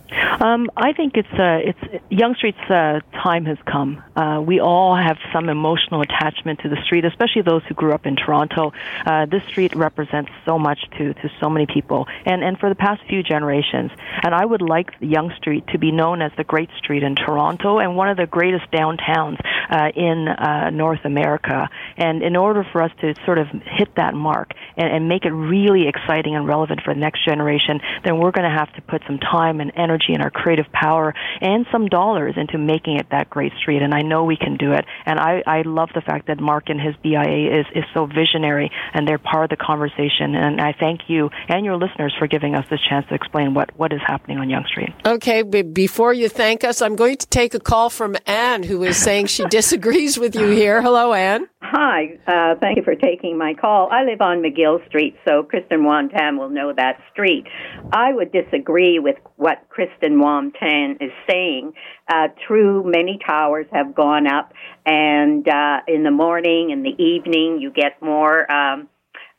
Um, 0.40 0.70
I 0.76 0.92
think 0.92 1.16
it's 1.16 1.28
uh, 1.32 1.60
it's 1.70 2.04
Yonge 2.10 2.36
Street's 2.36 2.70
uh, 2.70 3.00
time 3.22 3.44
has 3.44 3.58
come. 3.70 4.02
Uh, 4.16 4.40
we 4.44 4.60
all 4.60 4.96
have 4.96 5.18
some 5.32 5.48
emotional 5.48 6.00
attachment 6.00 6.60
to 6.60 6.68
the 6.68 6.76
street, 6.84 7.04
especially 7.04 7.42
those 7.42 7.62
who 7.68 7.74
grew 7.74 7.92
up 7.92 8.06
in 8.06 8.16
Toronto. 8.16 8.72
Uh, 9.04 9.26
this 9.26 9.42
street 9.44 9.74
represents 9.74 10.30
so 10.46 10.58
much 10.58 10.78
to 10.98 11.14
to 11.14 11.30
so 11.40 11.50
many 11.50 11.66
people, 11.66 12.06
and 12.24 12.42
and 12.42 12.58
for 12.58 12.68
the 12.68 12.74
past 12.74 13.02
few 13.08 13.22
generations. 13.22 13.90
And 14.24 14.34
I 14.34 14.44
would 14.44 14.62
like 14.62 14.90
Yonge 15.00 15.34
Street 15.36 15.66
to 15.68 15.78
be 15.78 15.90
known 15.90 16.22
as 16.22 16.32
the 16.36 16.44
Great 16.44 16.70
Street 16.78 17.02
in 17.02 17.14
Toronto 17.14 17.78
and 17.78 17.96
one 17.96 18.08
of 18.08 18.16
the 18.16 18.26
greatest 18.26 18.70
downtowns 18.72 19.38
uh, 19.70 19.90
in 19.94 20.28
uh, 20.28 20.70
North 20.70 21.04
America. 21.04 21.68
And 21.96 22.22
in 22.22 22.36
order 22.36 22.64
for 22.72 22.82
us 22.82 22.90
to 23.00 23.14
sort 23.24 23.38
of 23.38 23.48
hit 23.48 23.94
that 23.96 24.14
mark 24.14 24.52
and, 24.76 24.88
and 24.92 25.08
make 25.08 25.24
it 25.24 25.32
really 25.32 25.88
exciting 25.88 26.34
and 26.36 26.46
relevant 26.46 26.80
for 26.84 26.94
the 26.94 27.00
next 27.00 27.24
generation, 27.24 27.80
then 28.04 28.18
we're 28.18 28.30
going 28.30 28.48
to 28.48 28.56
have 28.56 28.72
to 28.74 28.82
put 28.82 29.02
some 29.06 29.18
time 29.18 29.60
and 29.60 29.72
energy 29.76 30.12
and 30.14 30.21
our 30.22 30.30
creative 30.30 30.70
power 30.72 31.14
and 31.40 31.66
some 31.70 31.86
dollars 31.86 32.34
into 32.36 32.58
making 32.58 32.96
it 32.96 33.06
that 33.10 33.28
great 33.28 33.52
street. 33.60 33.82
And 33.82 33.94
I 33.94 34.02
know 34.02 34.24
we 34.24 34.36
can 34.36 34.56
do 34.56 34.72
it. 34.72 34.84
And 35.04 35.18
I, 35.18 35.42
I 35.46 35.62
love 35.62 35.90
the 35.94 36.00
fact 36.00 36.28
that 36.28 36.40
Mark 36.40 36.68
and 36.68 36.80
his 36.80 36.94
BIA 37.02 37.60
is, 37.60 37.66
is 37.74 37.84
so 37.94 38.06
visionary 38.06 38.70
and 38.94 39.06
they're 39.06 39.18
part 39.18 39.50
of 39.52 39.58
the 39.58 39.62
conversation. 39.62 40.34
And 40.34 40.60
I 40.60 40.72
thank 40.78 41.02
you 41.08 41.30
and 41.48 41.64
your 41.64 41.76
listeners 41.76 42.14
for 42.18 42.26
giving 42.26 42.54
us 42.54 42.64
this 42.70 42.80
chance 42.88 43.06
to 43.08 43.14
explain 43.14 43.54
what, 43.54 43.76
what 43.76 43.92
is 43.92 44.00
happening 44.06 44.38
on 44.38 44.48
Yonge 44.48 44.66
Street. 44.66 44.90
Okay, 45.04 45.42
before 45.42 46.12
you 46.12 46.28
thank 46.28 46.64
us, 46.64 46.80
I'm 46.80 46.96
going 46.96 47.16
to 47.16 47.26
take 47.26 47.54
a 47.54 47.60
call 47.60 47.90
from 47.90 48.16
Anne, 48.26 48.62
who 48.62 48.82
is 48.82 48.96
saying 48.96 49.26
she 49.26 49.44
disagrees 49.50 50.18
with 50.18 50.34
you 50.34 50.48
here. 50.48 50.82
Hello, 50.82 51.12
Anne. 51.12 51.48
Hi, 51.64 52.18
uh, 52.26 52.56
thank 52.60 52.76
you 52.76 52.82
for 52.82 52.96
taking 52.96 53.38
my 53.38 53.54
call. 53.54 53.88
I 53.90 54.02
live 54.02 54.20
on 54.20 54.42
McGill 54.42 54.84
Street, 54.88 55.14
so 55.26 55.44
Kristyn 55.44 55.84
Wong-Tam 55.84 56.36
will 56.36 56.50
know 56.50 56.72
that 56.76 56.98
street. 57.12 57.44
I 57.92 58.12
would 58.12 58.32
disagree 58.32 58.98
with 58.98 59.14
what 59.36 59.64
Kristyn 59.68 60.18
Wong-Tam 60.18 60.98
is 61.00 61.12
saying. 61.30 61.72
Uh, 62.12 62.28
true, 62.48 62.82
many 62.84 63.20
towers 63.24 63.66
have 63.72 63.94
gone 63.94 64.26
up, 64.26 64.52
and 64.84 65.48
uh, 65.48 65.78
in 65.86 66.02
the 66.02 66.10
morning 66.10 66.72
and 66.72 66.84
the 66.84 67.00
evening, 67.00 67.58
you 67.60 67.70
get 67.70 68.02
more 68.02 68.50
um, 68.52 68.88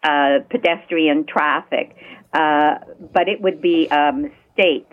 uh, 0.02 0.40
pedestrian 0.50 1.26
traffic. 1.26 1.94
Uh, 2.34 2.76
but 3.14 3.28
it 3.28 3.42
would 3.42 3.62
be 3.62 3.88
a 3.92 4.14
mistake 4.14 4.90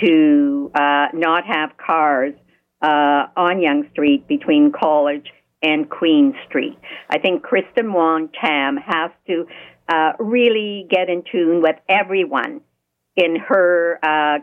to 0.00 0.70
uh, 0.76 1.08
not 1.12 1.44
have 1.44 1.76
cars 1.76 2.34
uh, 2.80 3.26
on 3.36 3.60
Yonge 3.60 3.90
Street 3.90 4.28
between 4.28 4.70
College 4.70 5.26
and 5.62 5.88
Queen 5.88 6.34
Street. 6.48 6.78
I 7.10 7.18
think 7.18 7.42
Kristyn 7.42 7.92
Wong 7.92 8.28
Tam 8.40 8.76
has 8.76 9.10
to 9.26 9.46
uh, 9.88 10.12
really 10.18 10.86
get 10.90 11.08
in 11.08 11.22
tune 11.30 11.62
with 11.62 11.76
everyone 11.88 12.60
in 13.16 13.36
her 13.36 13.98
uh, 14.02 14.38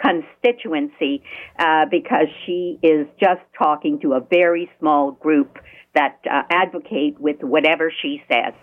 constituency 0.00 1.22
uh, 1.58 1.84
because 1.90 2.28
she 2.46 2.78
is 2.82 3.06
just 3.18 3.42
talking 3.58 4.00
to 4.00 4.14
a 4.14 4.20
very 4.20 4.70
small 4.78 5.12
group 5.12 5.58
that 5.94 6.18
uh, 6.30 6.42
advocate 6.50 7.20
with 7.20 7.42
whatever 7.42 7.92
she 8.02 8.22
says. 8.28 8.54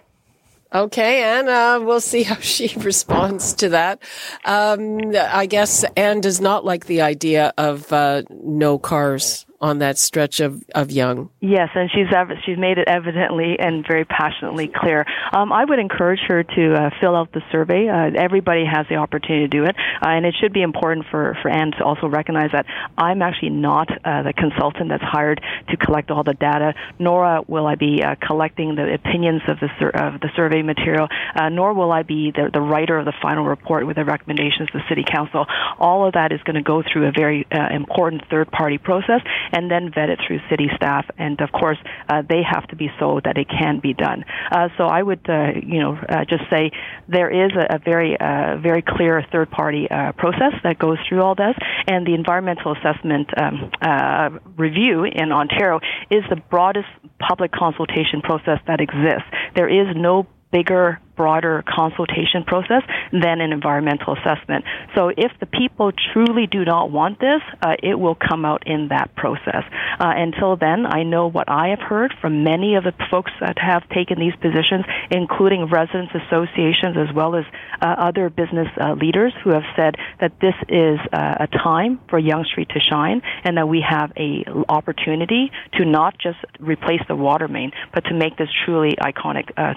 Okay, 0.73 1.23
and 1.23 1.47
uh, 1.47 1.79
we'll 1.81 2.01
see 2.01 2.23
how 2.23 2.35
she 2.35 2.73
responds 2.77 3.53
to 3.55 3.69
that. 3.69 4.01
Um, 4.43 4.99
I 5.15 5.45
guess 5.45 5.85
Anne 5.95 6.19
does 6.19 6.41
not 6.41 6.65
like 6.65 6.87
the 6.87 7.01
idea 7.01 7.53
of 7.57 7.91
uh, 7.93 8.23
no 8.29 8.77
cars 8.77 9.45
on 9.59 9.79
that 9.79 9.97
stretch 9.97 10.39
of, 10.39 10.63
of 10.75 10.91
Yonge. 10.91 11.29
Yes, 11.39 11.69
and 11.73 11.89
she's 11.91 12.07
she's 12.45 12.57
made 12.57 12.77
it 12.77 12.87
evidently 12.87 13.57
and 13.59 13.85
very 13.87 14.05
passionately 14.05 14.71
clear. 14.73 15.05
Um, 15.33 15.51
I 15.51 15.65
would 15.65 15.79
encourage 15.79 16.19
her 16.27 16.43
to 16.43 16.73
uh, 16.73 16.89
fill 17.01 17.15
out 17.15 17.31
the 17.31 17.41
survey. 17.51 17.87
Uh, 17.87 18.11
everybody 18.17 18.65
has 18.65 18.85
the 18.89 18.95
opportunity 18.95 19.47
to 19.47 19.47
do 19.47 19.63
it, 19.63 19.75
uh, 19.75 20.09
and 20.09 20.25
it 20.25 20.35
should 20.39 20.53
be 20.53 20.61
important 20.61 21.07
for 21.09 21.37
for 21.41 21.49
Anne 21.49 21.71
to 21.71 21.83
also 21.83 22.07
recognize 22.07 22.51
that 22.53 22.65
I'm 22.97 23.21
actually 23.21 23.49
not 23.49 23.89
uh, 23.89 24.23
the 24.23 24.33
consultant 24.33 24.89
that's 24.89 25.03
hired 25.03 25.41
to 25.69 25.77
collect 25.77 26.11
all 26.11 26.23
the 26.23 26.33
data. 26.33 26.73
Nor 26.99 27.43
will 27.47 27.65
I 27.65 27.75
be 27.75 28.03
uh, 28.03 28.15
collecting 28.25 28.75
the 28.75 28.93
opinions 28.93 29.41
of 29.47 29.59
the 29.59 29.69
sur- 29.79 29.89
of 29.89 30.21
the 30.21 30.29
survey 30.35 30.61
material. 30.61 31.07
Uh, 31.35 31.49
nor 31.49 31.73
will 31.73 31.91
I 31.91 32.03
be 32.03 32.31
the, 32.31 32.49
the 32.53 32.61
writer 32.61 32.97
of 32.97 33.05
the 33.05 33.13
final 33.21 33.45
report 33.45 33.87
with 33.87 33.95
the 33.95 34.05
recommendations 34.05 34.69
to 34.69 34.77
the 34.77 34.83
city 34.87 35.03
council. 35.03 35.45
All 35.79 36.05
of 36.05 36.13
that 36.13 36.31
is 36.31 36.41
going 36.43 36.55
to 36.55 36.61
go 36.61 36.83
through 36.83 37.07
a 37.07 37.11
very 37.11 37.47
important 37.71 38.23
third 38.29 38.51
party 38.51 38.77
process 38.77 39.21
and 39.51 39.69
then 39.69 39.91
vet 39.93 40.09
it 40.09 40.19
through 40.25 40.39
city 40.49 40.69
staff. 40.75 41.05
And 41.17 41.39
of 41.41 41.51
course, 41.51 41.77
uh, 42.09 42.23
they 42.27 42.41
have 42.43 42.67
to 42.67 42.75
be 42.75 42.89
so 42.99 43.19
that 43.23 43.37
it 43.37 43.47
can 43.49 43.79
be 43.79 43.93
done. 43.93 44.23
Uh, 44.51 44.69
so 44.77 44.85
I 44.85 45.01
would, 45.01 45.27
uh, 45.29 45.51
you 45.61 45.79
know, 45.79 45.97
uh, 45.97 46.25
just 46.25 46.43
say 46.49 46.71
there 47.07 47.29
is 47.29 47.51
a, 47.55 47.75
a 47.75 47.79
very, 47.79 48.17
uh, 48.19 48.57
very 48.57 48.81
clear 48.81 49.23
third 49.31 49.49
party 49.51 49.87
uh, 49.89 50.11
process 50.13 50.53
that 50.63 50.79
goes 50.79 50.97
through 51.07 51.21
all 51.21 51.35
this, 51.35 51.55
and 51.87 52.05
the 52.05 52.13
environmental 52.13 52.75
assessment 52.75 53.29
um, 53.37 53.71
uh, 53.81 54.29
review 54.57 55.03
in 55.03 55.31
Ontario 55.31 55.79
is 56.09 56.23
the 56.29 56.35
broadest 56.35 56.87
public 57.19 57.51
consultation 57.51 58.21
process 58.21 58.59
that 58.67 58.79
exists. 58.81 59.27
There 59.55 59.69
is 59.69 59.95
no 59.95 60.27
bigger 60.51 60.99
broader 61.17 61.63
consultation 61.67 62.43
process 62.45 62.83
than 63.11 63.41
an 63.41 63.51
environmental 63.51 64.15
assessment. 64.15 64.63
So 64.95 65.09
if 65.09 65.31
the 65.39 65.47
people 65.47 65.91
truly 66.13 66.47
do 66.47 66.63
not 66.63 66.91
want 66.91 67.19
this, 67.19 67.41
uh, 67.61 67.75
it 67.81 67.99
will 67.99 68.15
come 68.15 68.45
out 68.45 68.67
in 68.67 68.89
that 68.89 69.15
process. 69.15 69.63
Uh, 69.99 70.13
until 70.15 70.55
then, 70.55 70.85
I 70.85 71.03
know 71.03 71.27
what 71.27 71.49
I 71.49 71.69
have 71.69 71.79
heard 71.79 72.13
from 72.21 72.43
many 72.43 72.75
of 72.75 72.83
the 72.83 72.93
folks 73.09 73.31
that 73.41 73.57
have 73.57 73.87
taken 73.89 74.19
these 74.19 74.35
positions, 74.35 74.85
including 75.11 75.65
residents 75.65 76.13
associations 76.13 76.95
as 76.97 77.13
well 77.13 77.35
as 77.35 77.45
uh, 77.81 77.85
other 77.85 78.29
business 78.29 78.67
uh, 78.79 78.93
leaders 78.93 79.33
who 79.43 79.49
have 79.49 79.63
said 79.75 79.95
that 80.19 80.33
this 80.39 80.55
is 80.69 80.99
uh, 81.11 81.35
a 81.39 81.47
time 81.47 81.99
for 82.09 82.19
Yonge 82.19 82.47
Street 82.47 82.69
to 82.69 82.79
shine 82.79 83.21
and 83.43 83.57
that 83.57 83.67
we 83.67 83.81
have 83.81 84.11
a 84.17 84.45
opportunity 84.69 85.51
to 85.73 85.85
not 85.85 86.17
just 86.17 86.37
replace 86.59 87.01
the 87.07 87.15
water 87.15 87.47
main, 87.47 87.71
but 87.93 88.05
to 88.05 88.13
make 88.13 88.37
this 88.37 88.49
truly 88.65 88.95
iconic. 89.01 89.49
Uh, 89.57 89.73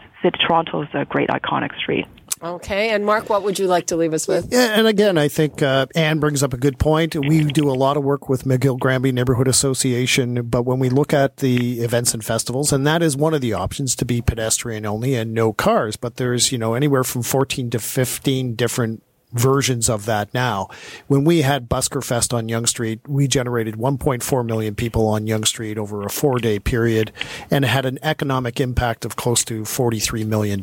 Toronto's 0.46 0.88
great 1.08 1.29
iconic 1.30 1.76
street. 1.78 2.06
Okay, 2.42 2.88
and 2.88 3.04
Mark, 3.04 3.28
what 3.28 3.42
would 3.42 3.58
you 3.58 3.66
like 3.66 3.88
to 3.88 3.96
leave 3.96 4.14
us 4.14 4.26
with? 4.26 4.48
Yeah, 4.50 4.78
and 4.78 4.86
again, 4.86 5.18
I 5.18 5.28
think 5.28 5.60
uh, 5.60 5.86
Anne 5.94 6.20
brings 6.20 6.42
up 6.42 6.54
a 6.54 6.56
good 6.56 6.78
point. 6.78 7.14
We 7.14 7.44
do 7.44 7.68
a 7.68 7.76
lot 7.76 7.98
of 7.98 8.02
work 8.02 8.30
with 8.30 8.44
McGill 8.44 8.78
Granby 8.78 9.12
Neighborhood 9.12 9.46
Association, 9.46 10.46
but 10.48 10.62
when 10.62 10.78
we 10.78 10.88
look 10.88 11.12
at 11.12 11.38
the 11.38 11.80
events 11.80 12.14
and 12.14 12.24
festivals, 12.24 12.72
and 12.72 12.86
that 12.86 13.02
is 13.02 13.14
one 13.14 13.34
of 13.34 13.42
the 13.42 13.52
options 13.52 13.94
to 13.96 14.06
be 14.06 14.22
pedestrian 14.22 14.86
only 14.86 15.14
and 15.16 15.34
no 15.34 15.52
cars, 15.52 15.96
but 15.96 16.16
there's 16.16 16.50
you 16.50 16.56
know 16.56 16.72
anywhere 16.72 17.04
from 17.04 17.22
fourteen 17.22 17.68
to 17.70 17.78
fifteen 17.78 18.54
different 18.54 19.02
versions 19.32 19.88
of 19.88 20.06
that 20.06 20.32
now. 20.34 20.68
When 21.06 21.24
we 21.24 21.42
had 21.42 21.68
Busker 21.68 22.02
Fest 22.02 22.34
on 22.34 22.48
Yonge 22.48 22.68
Street, 22.68 23.00
we 23.08 23.28
generated 23.28 23.76
1.4 23.76 24.46
million 24.46 24.74
people 24.74 25.06
on 25.08 25.26
Yonge 25.26 25.46
Street 25.46 25.78
over 25.78 26.02
a 26.02 26.10
four 26.10 26.38
day 26.38 26.58
period 26.58 27.12
and 27.50 27.64
had 27.64 27.86
an 27.86 27.98
economic 28.02 28.60
impact 28.60 29.04
of 29.04 29.16
close 29.16 29.44
to 29.44 29.62
$43 29.62 30.26
million. 30.26 30.62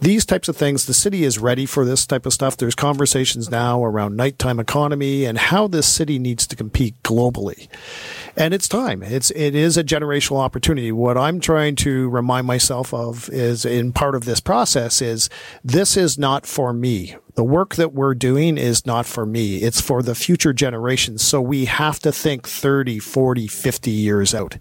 These 0.00 0.26
types 0.26 0.48
of 0.48 0.56
things, 0.56 0.86
the 0.86 0.94
city 0.94 1.24
is 1.24 1.38
ready 1.38 1.66
for 1.66 1.84
this 1.84 2.06
type 2.06 2.26
of 2.26 2.32
stuff. 2.32 2.56
There's 2.56 2.74
conversations 2.74 3.50
now 3.50 3.84
around 3.84 4.16
nighttime 4.16 4.60
economy 4.60 5.24
and 5.24 5.38
how 5.38 5.66
this 5.66 5.86
city 5.86 6.18
needs 6.18 6.46
to 6.48 6.56
compete 6.56 7.02
globally. 7.02 7.68
And 8.36 8.52
it's 8.52 8.68
time. 8.68 9.02
It's, 9.02 9.30
it 9.30 9.54
is 9.54 9.76
a 9.76 9.84
generational 9.84 10.40
opportunity. 10.40 10.92
What 10.92 11.16
I'm 11.16 11.40
trying 11.40 11.76
to 11.76 12.08
remind 12.10 12.46
myself 12.46 12.92
of 12.92 13.30
is 13.30 13.64
in 13.64 13.92
part 13.92 14.14
of 14.14 14.24
this 14.24 14.40
process 14.40 15.00
is 15.00 15.30
this 15.64 15.96
is 15.96 16.18
not 16.18 16.46
for 16.46 16.72
me 16.72 17.16
the 17.36 17.44
work 17.44 17.76
that 17.76 17.92
we're 17.92 18.14
doing 18.14 18.58
is 18.58 18.86
not 18.86 19.06
for 19.06 19.24
me. 19.24 19.58
It's 19.58 19.80
for 19.80 20.02
the 20.02 20.14
future 20.14 20.52
generations. 20.52 21.22
So 21.22 21.40
we 21.40 21.66
have 21.66 22.00
to 22.00 22.10
think 22.10 22.48
30, 22.48 22.98
40, 22.98 23.46
50 23.46 23.90
years 23.90 24.34
out. 24.34 24.56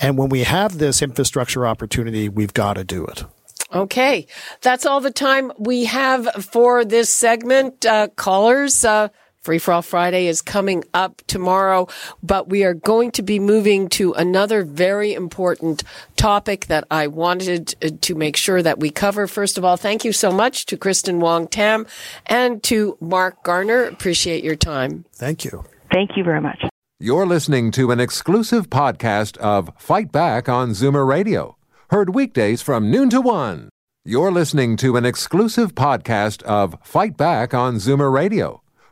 And 0.00 0.18
when 0.18 0.30
we 0.30 0.42
have 0.44 0.78
this 0.78 1.02
infrastructure 1.02 1.66
opportunity, 1.66 2.28
we've 2.28 2.54
got 2.54 2.74
to 2.74 2.84
do 2.84 3.04
it. 3.04 3.24
Okay. 3.72 4.26
That's 4.62 4.86
all 4.86 5.00
the 5.00 5.10
time 5.10 5.52
we 5.58 5.84
have 5.84 6.26
for 6.42 6.84
this 6.84 7.10
segment. 7.12 7.84
Uh, 7.84 8.08
callers, 8.16 8.84
uh, 8.84 9.08
Free 9.46 9.58
for 9.58 9.74
All 9.74 9.82
Friday 9.82 10.26
is 10.26 10.42
coming 10.42 10.82
up 10.92 11.22
tomorrow, 11.28 11.86
but 12.20 12.48
we 12.48 12.64
are 12.64 12.74
going 12.74 13.12
to 13.12 13.22
be 13.22 13.38
moving 13.38 13.88
to 13.90 14.12
another 14.14 14.64
very 14.64 15.14
important 15.14 15.84
topic 16.16 16.66
that 16.66 16.82
I 16.90 17.06
wanted 17.06 17.76
uh, 17.80 17.90
to 18.00 18.16
make 18.16 18.36
sure 18.36 18.60
that 18.60 18.80
we 18.80 18.90
cover. 18.90 19.28
First 19.28 19.56
of 19.56 19.64
all, 19.64 19.76
thank 19.76 20.04
you 20.04 20.12
so 20.12 20.32
much 20.32 20.66
to 20.66 20.76
Kristyn 20.76 21.20
Wong 21.20 21.46
Tam 21.46 21.86
and 22.26 22.60
to 22.64 22.98
Mark 23.00 23.44
Garner. 23.44 23.84
Appreciate 23.84 24.42
your 24.42 24.56
time. 24.56 25.04
Thank 25.12 25.44
you. 25.44 25.64
Thank 25.92 26.16
you 26.16 26.24
very 26.24 26.40
much. 26.40 26.64
You're 26.98 27.24
listening 27.24 27.70
to 27.70 27.92
an 27.92 28.00
exclusive 28.00 28.68
podcast 28.68 29.36
of 29.36 29.70
Fight 29.78 30.10
Back 30.10 30.48
on 30.48 30.70
Zoomer 30.70 31.06
Radio, 31.06 31.56
heard 31.90 32.16
weekdays 32.16 32.62
from 32.62 32.90
noon 32.90 33.10
to 33.10 33.20
one. 33.20 33.68
You're 34.04 34.32
listening 34.32 34.76
to 34.78 34.96
an 34.96 35.04
exclusive 35.04 35.76
podcast 35.76 36.42
of 36.42 36.76
Fight 36.82 37.16
Back 37.16 37.54
on 37.54 37.76
Zoomer 37.76 38.12
Radio 38.12 38.60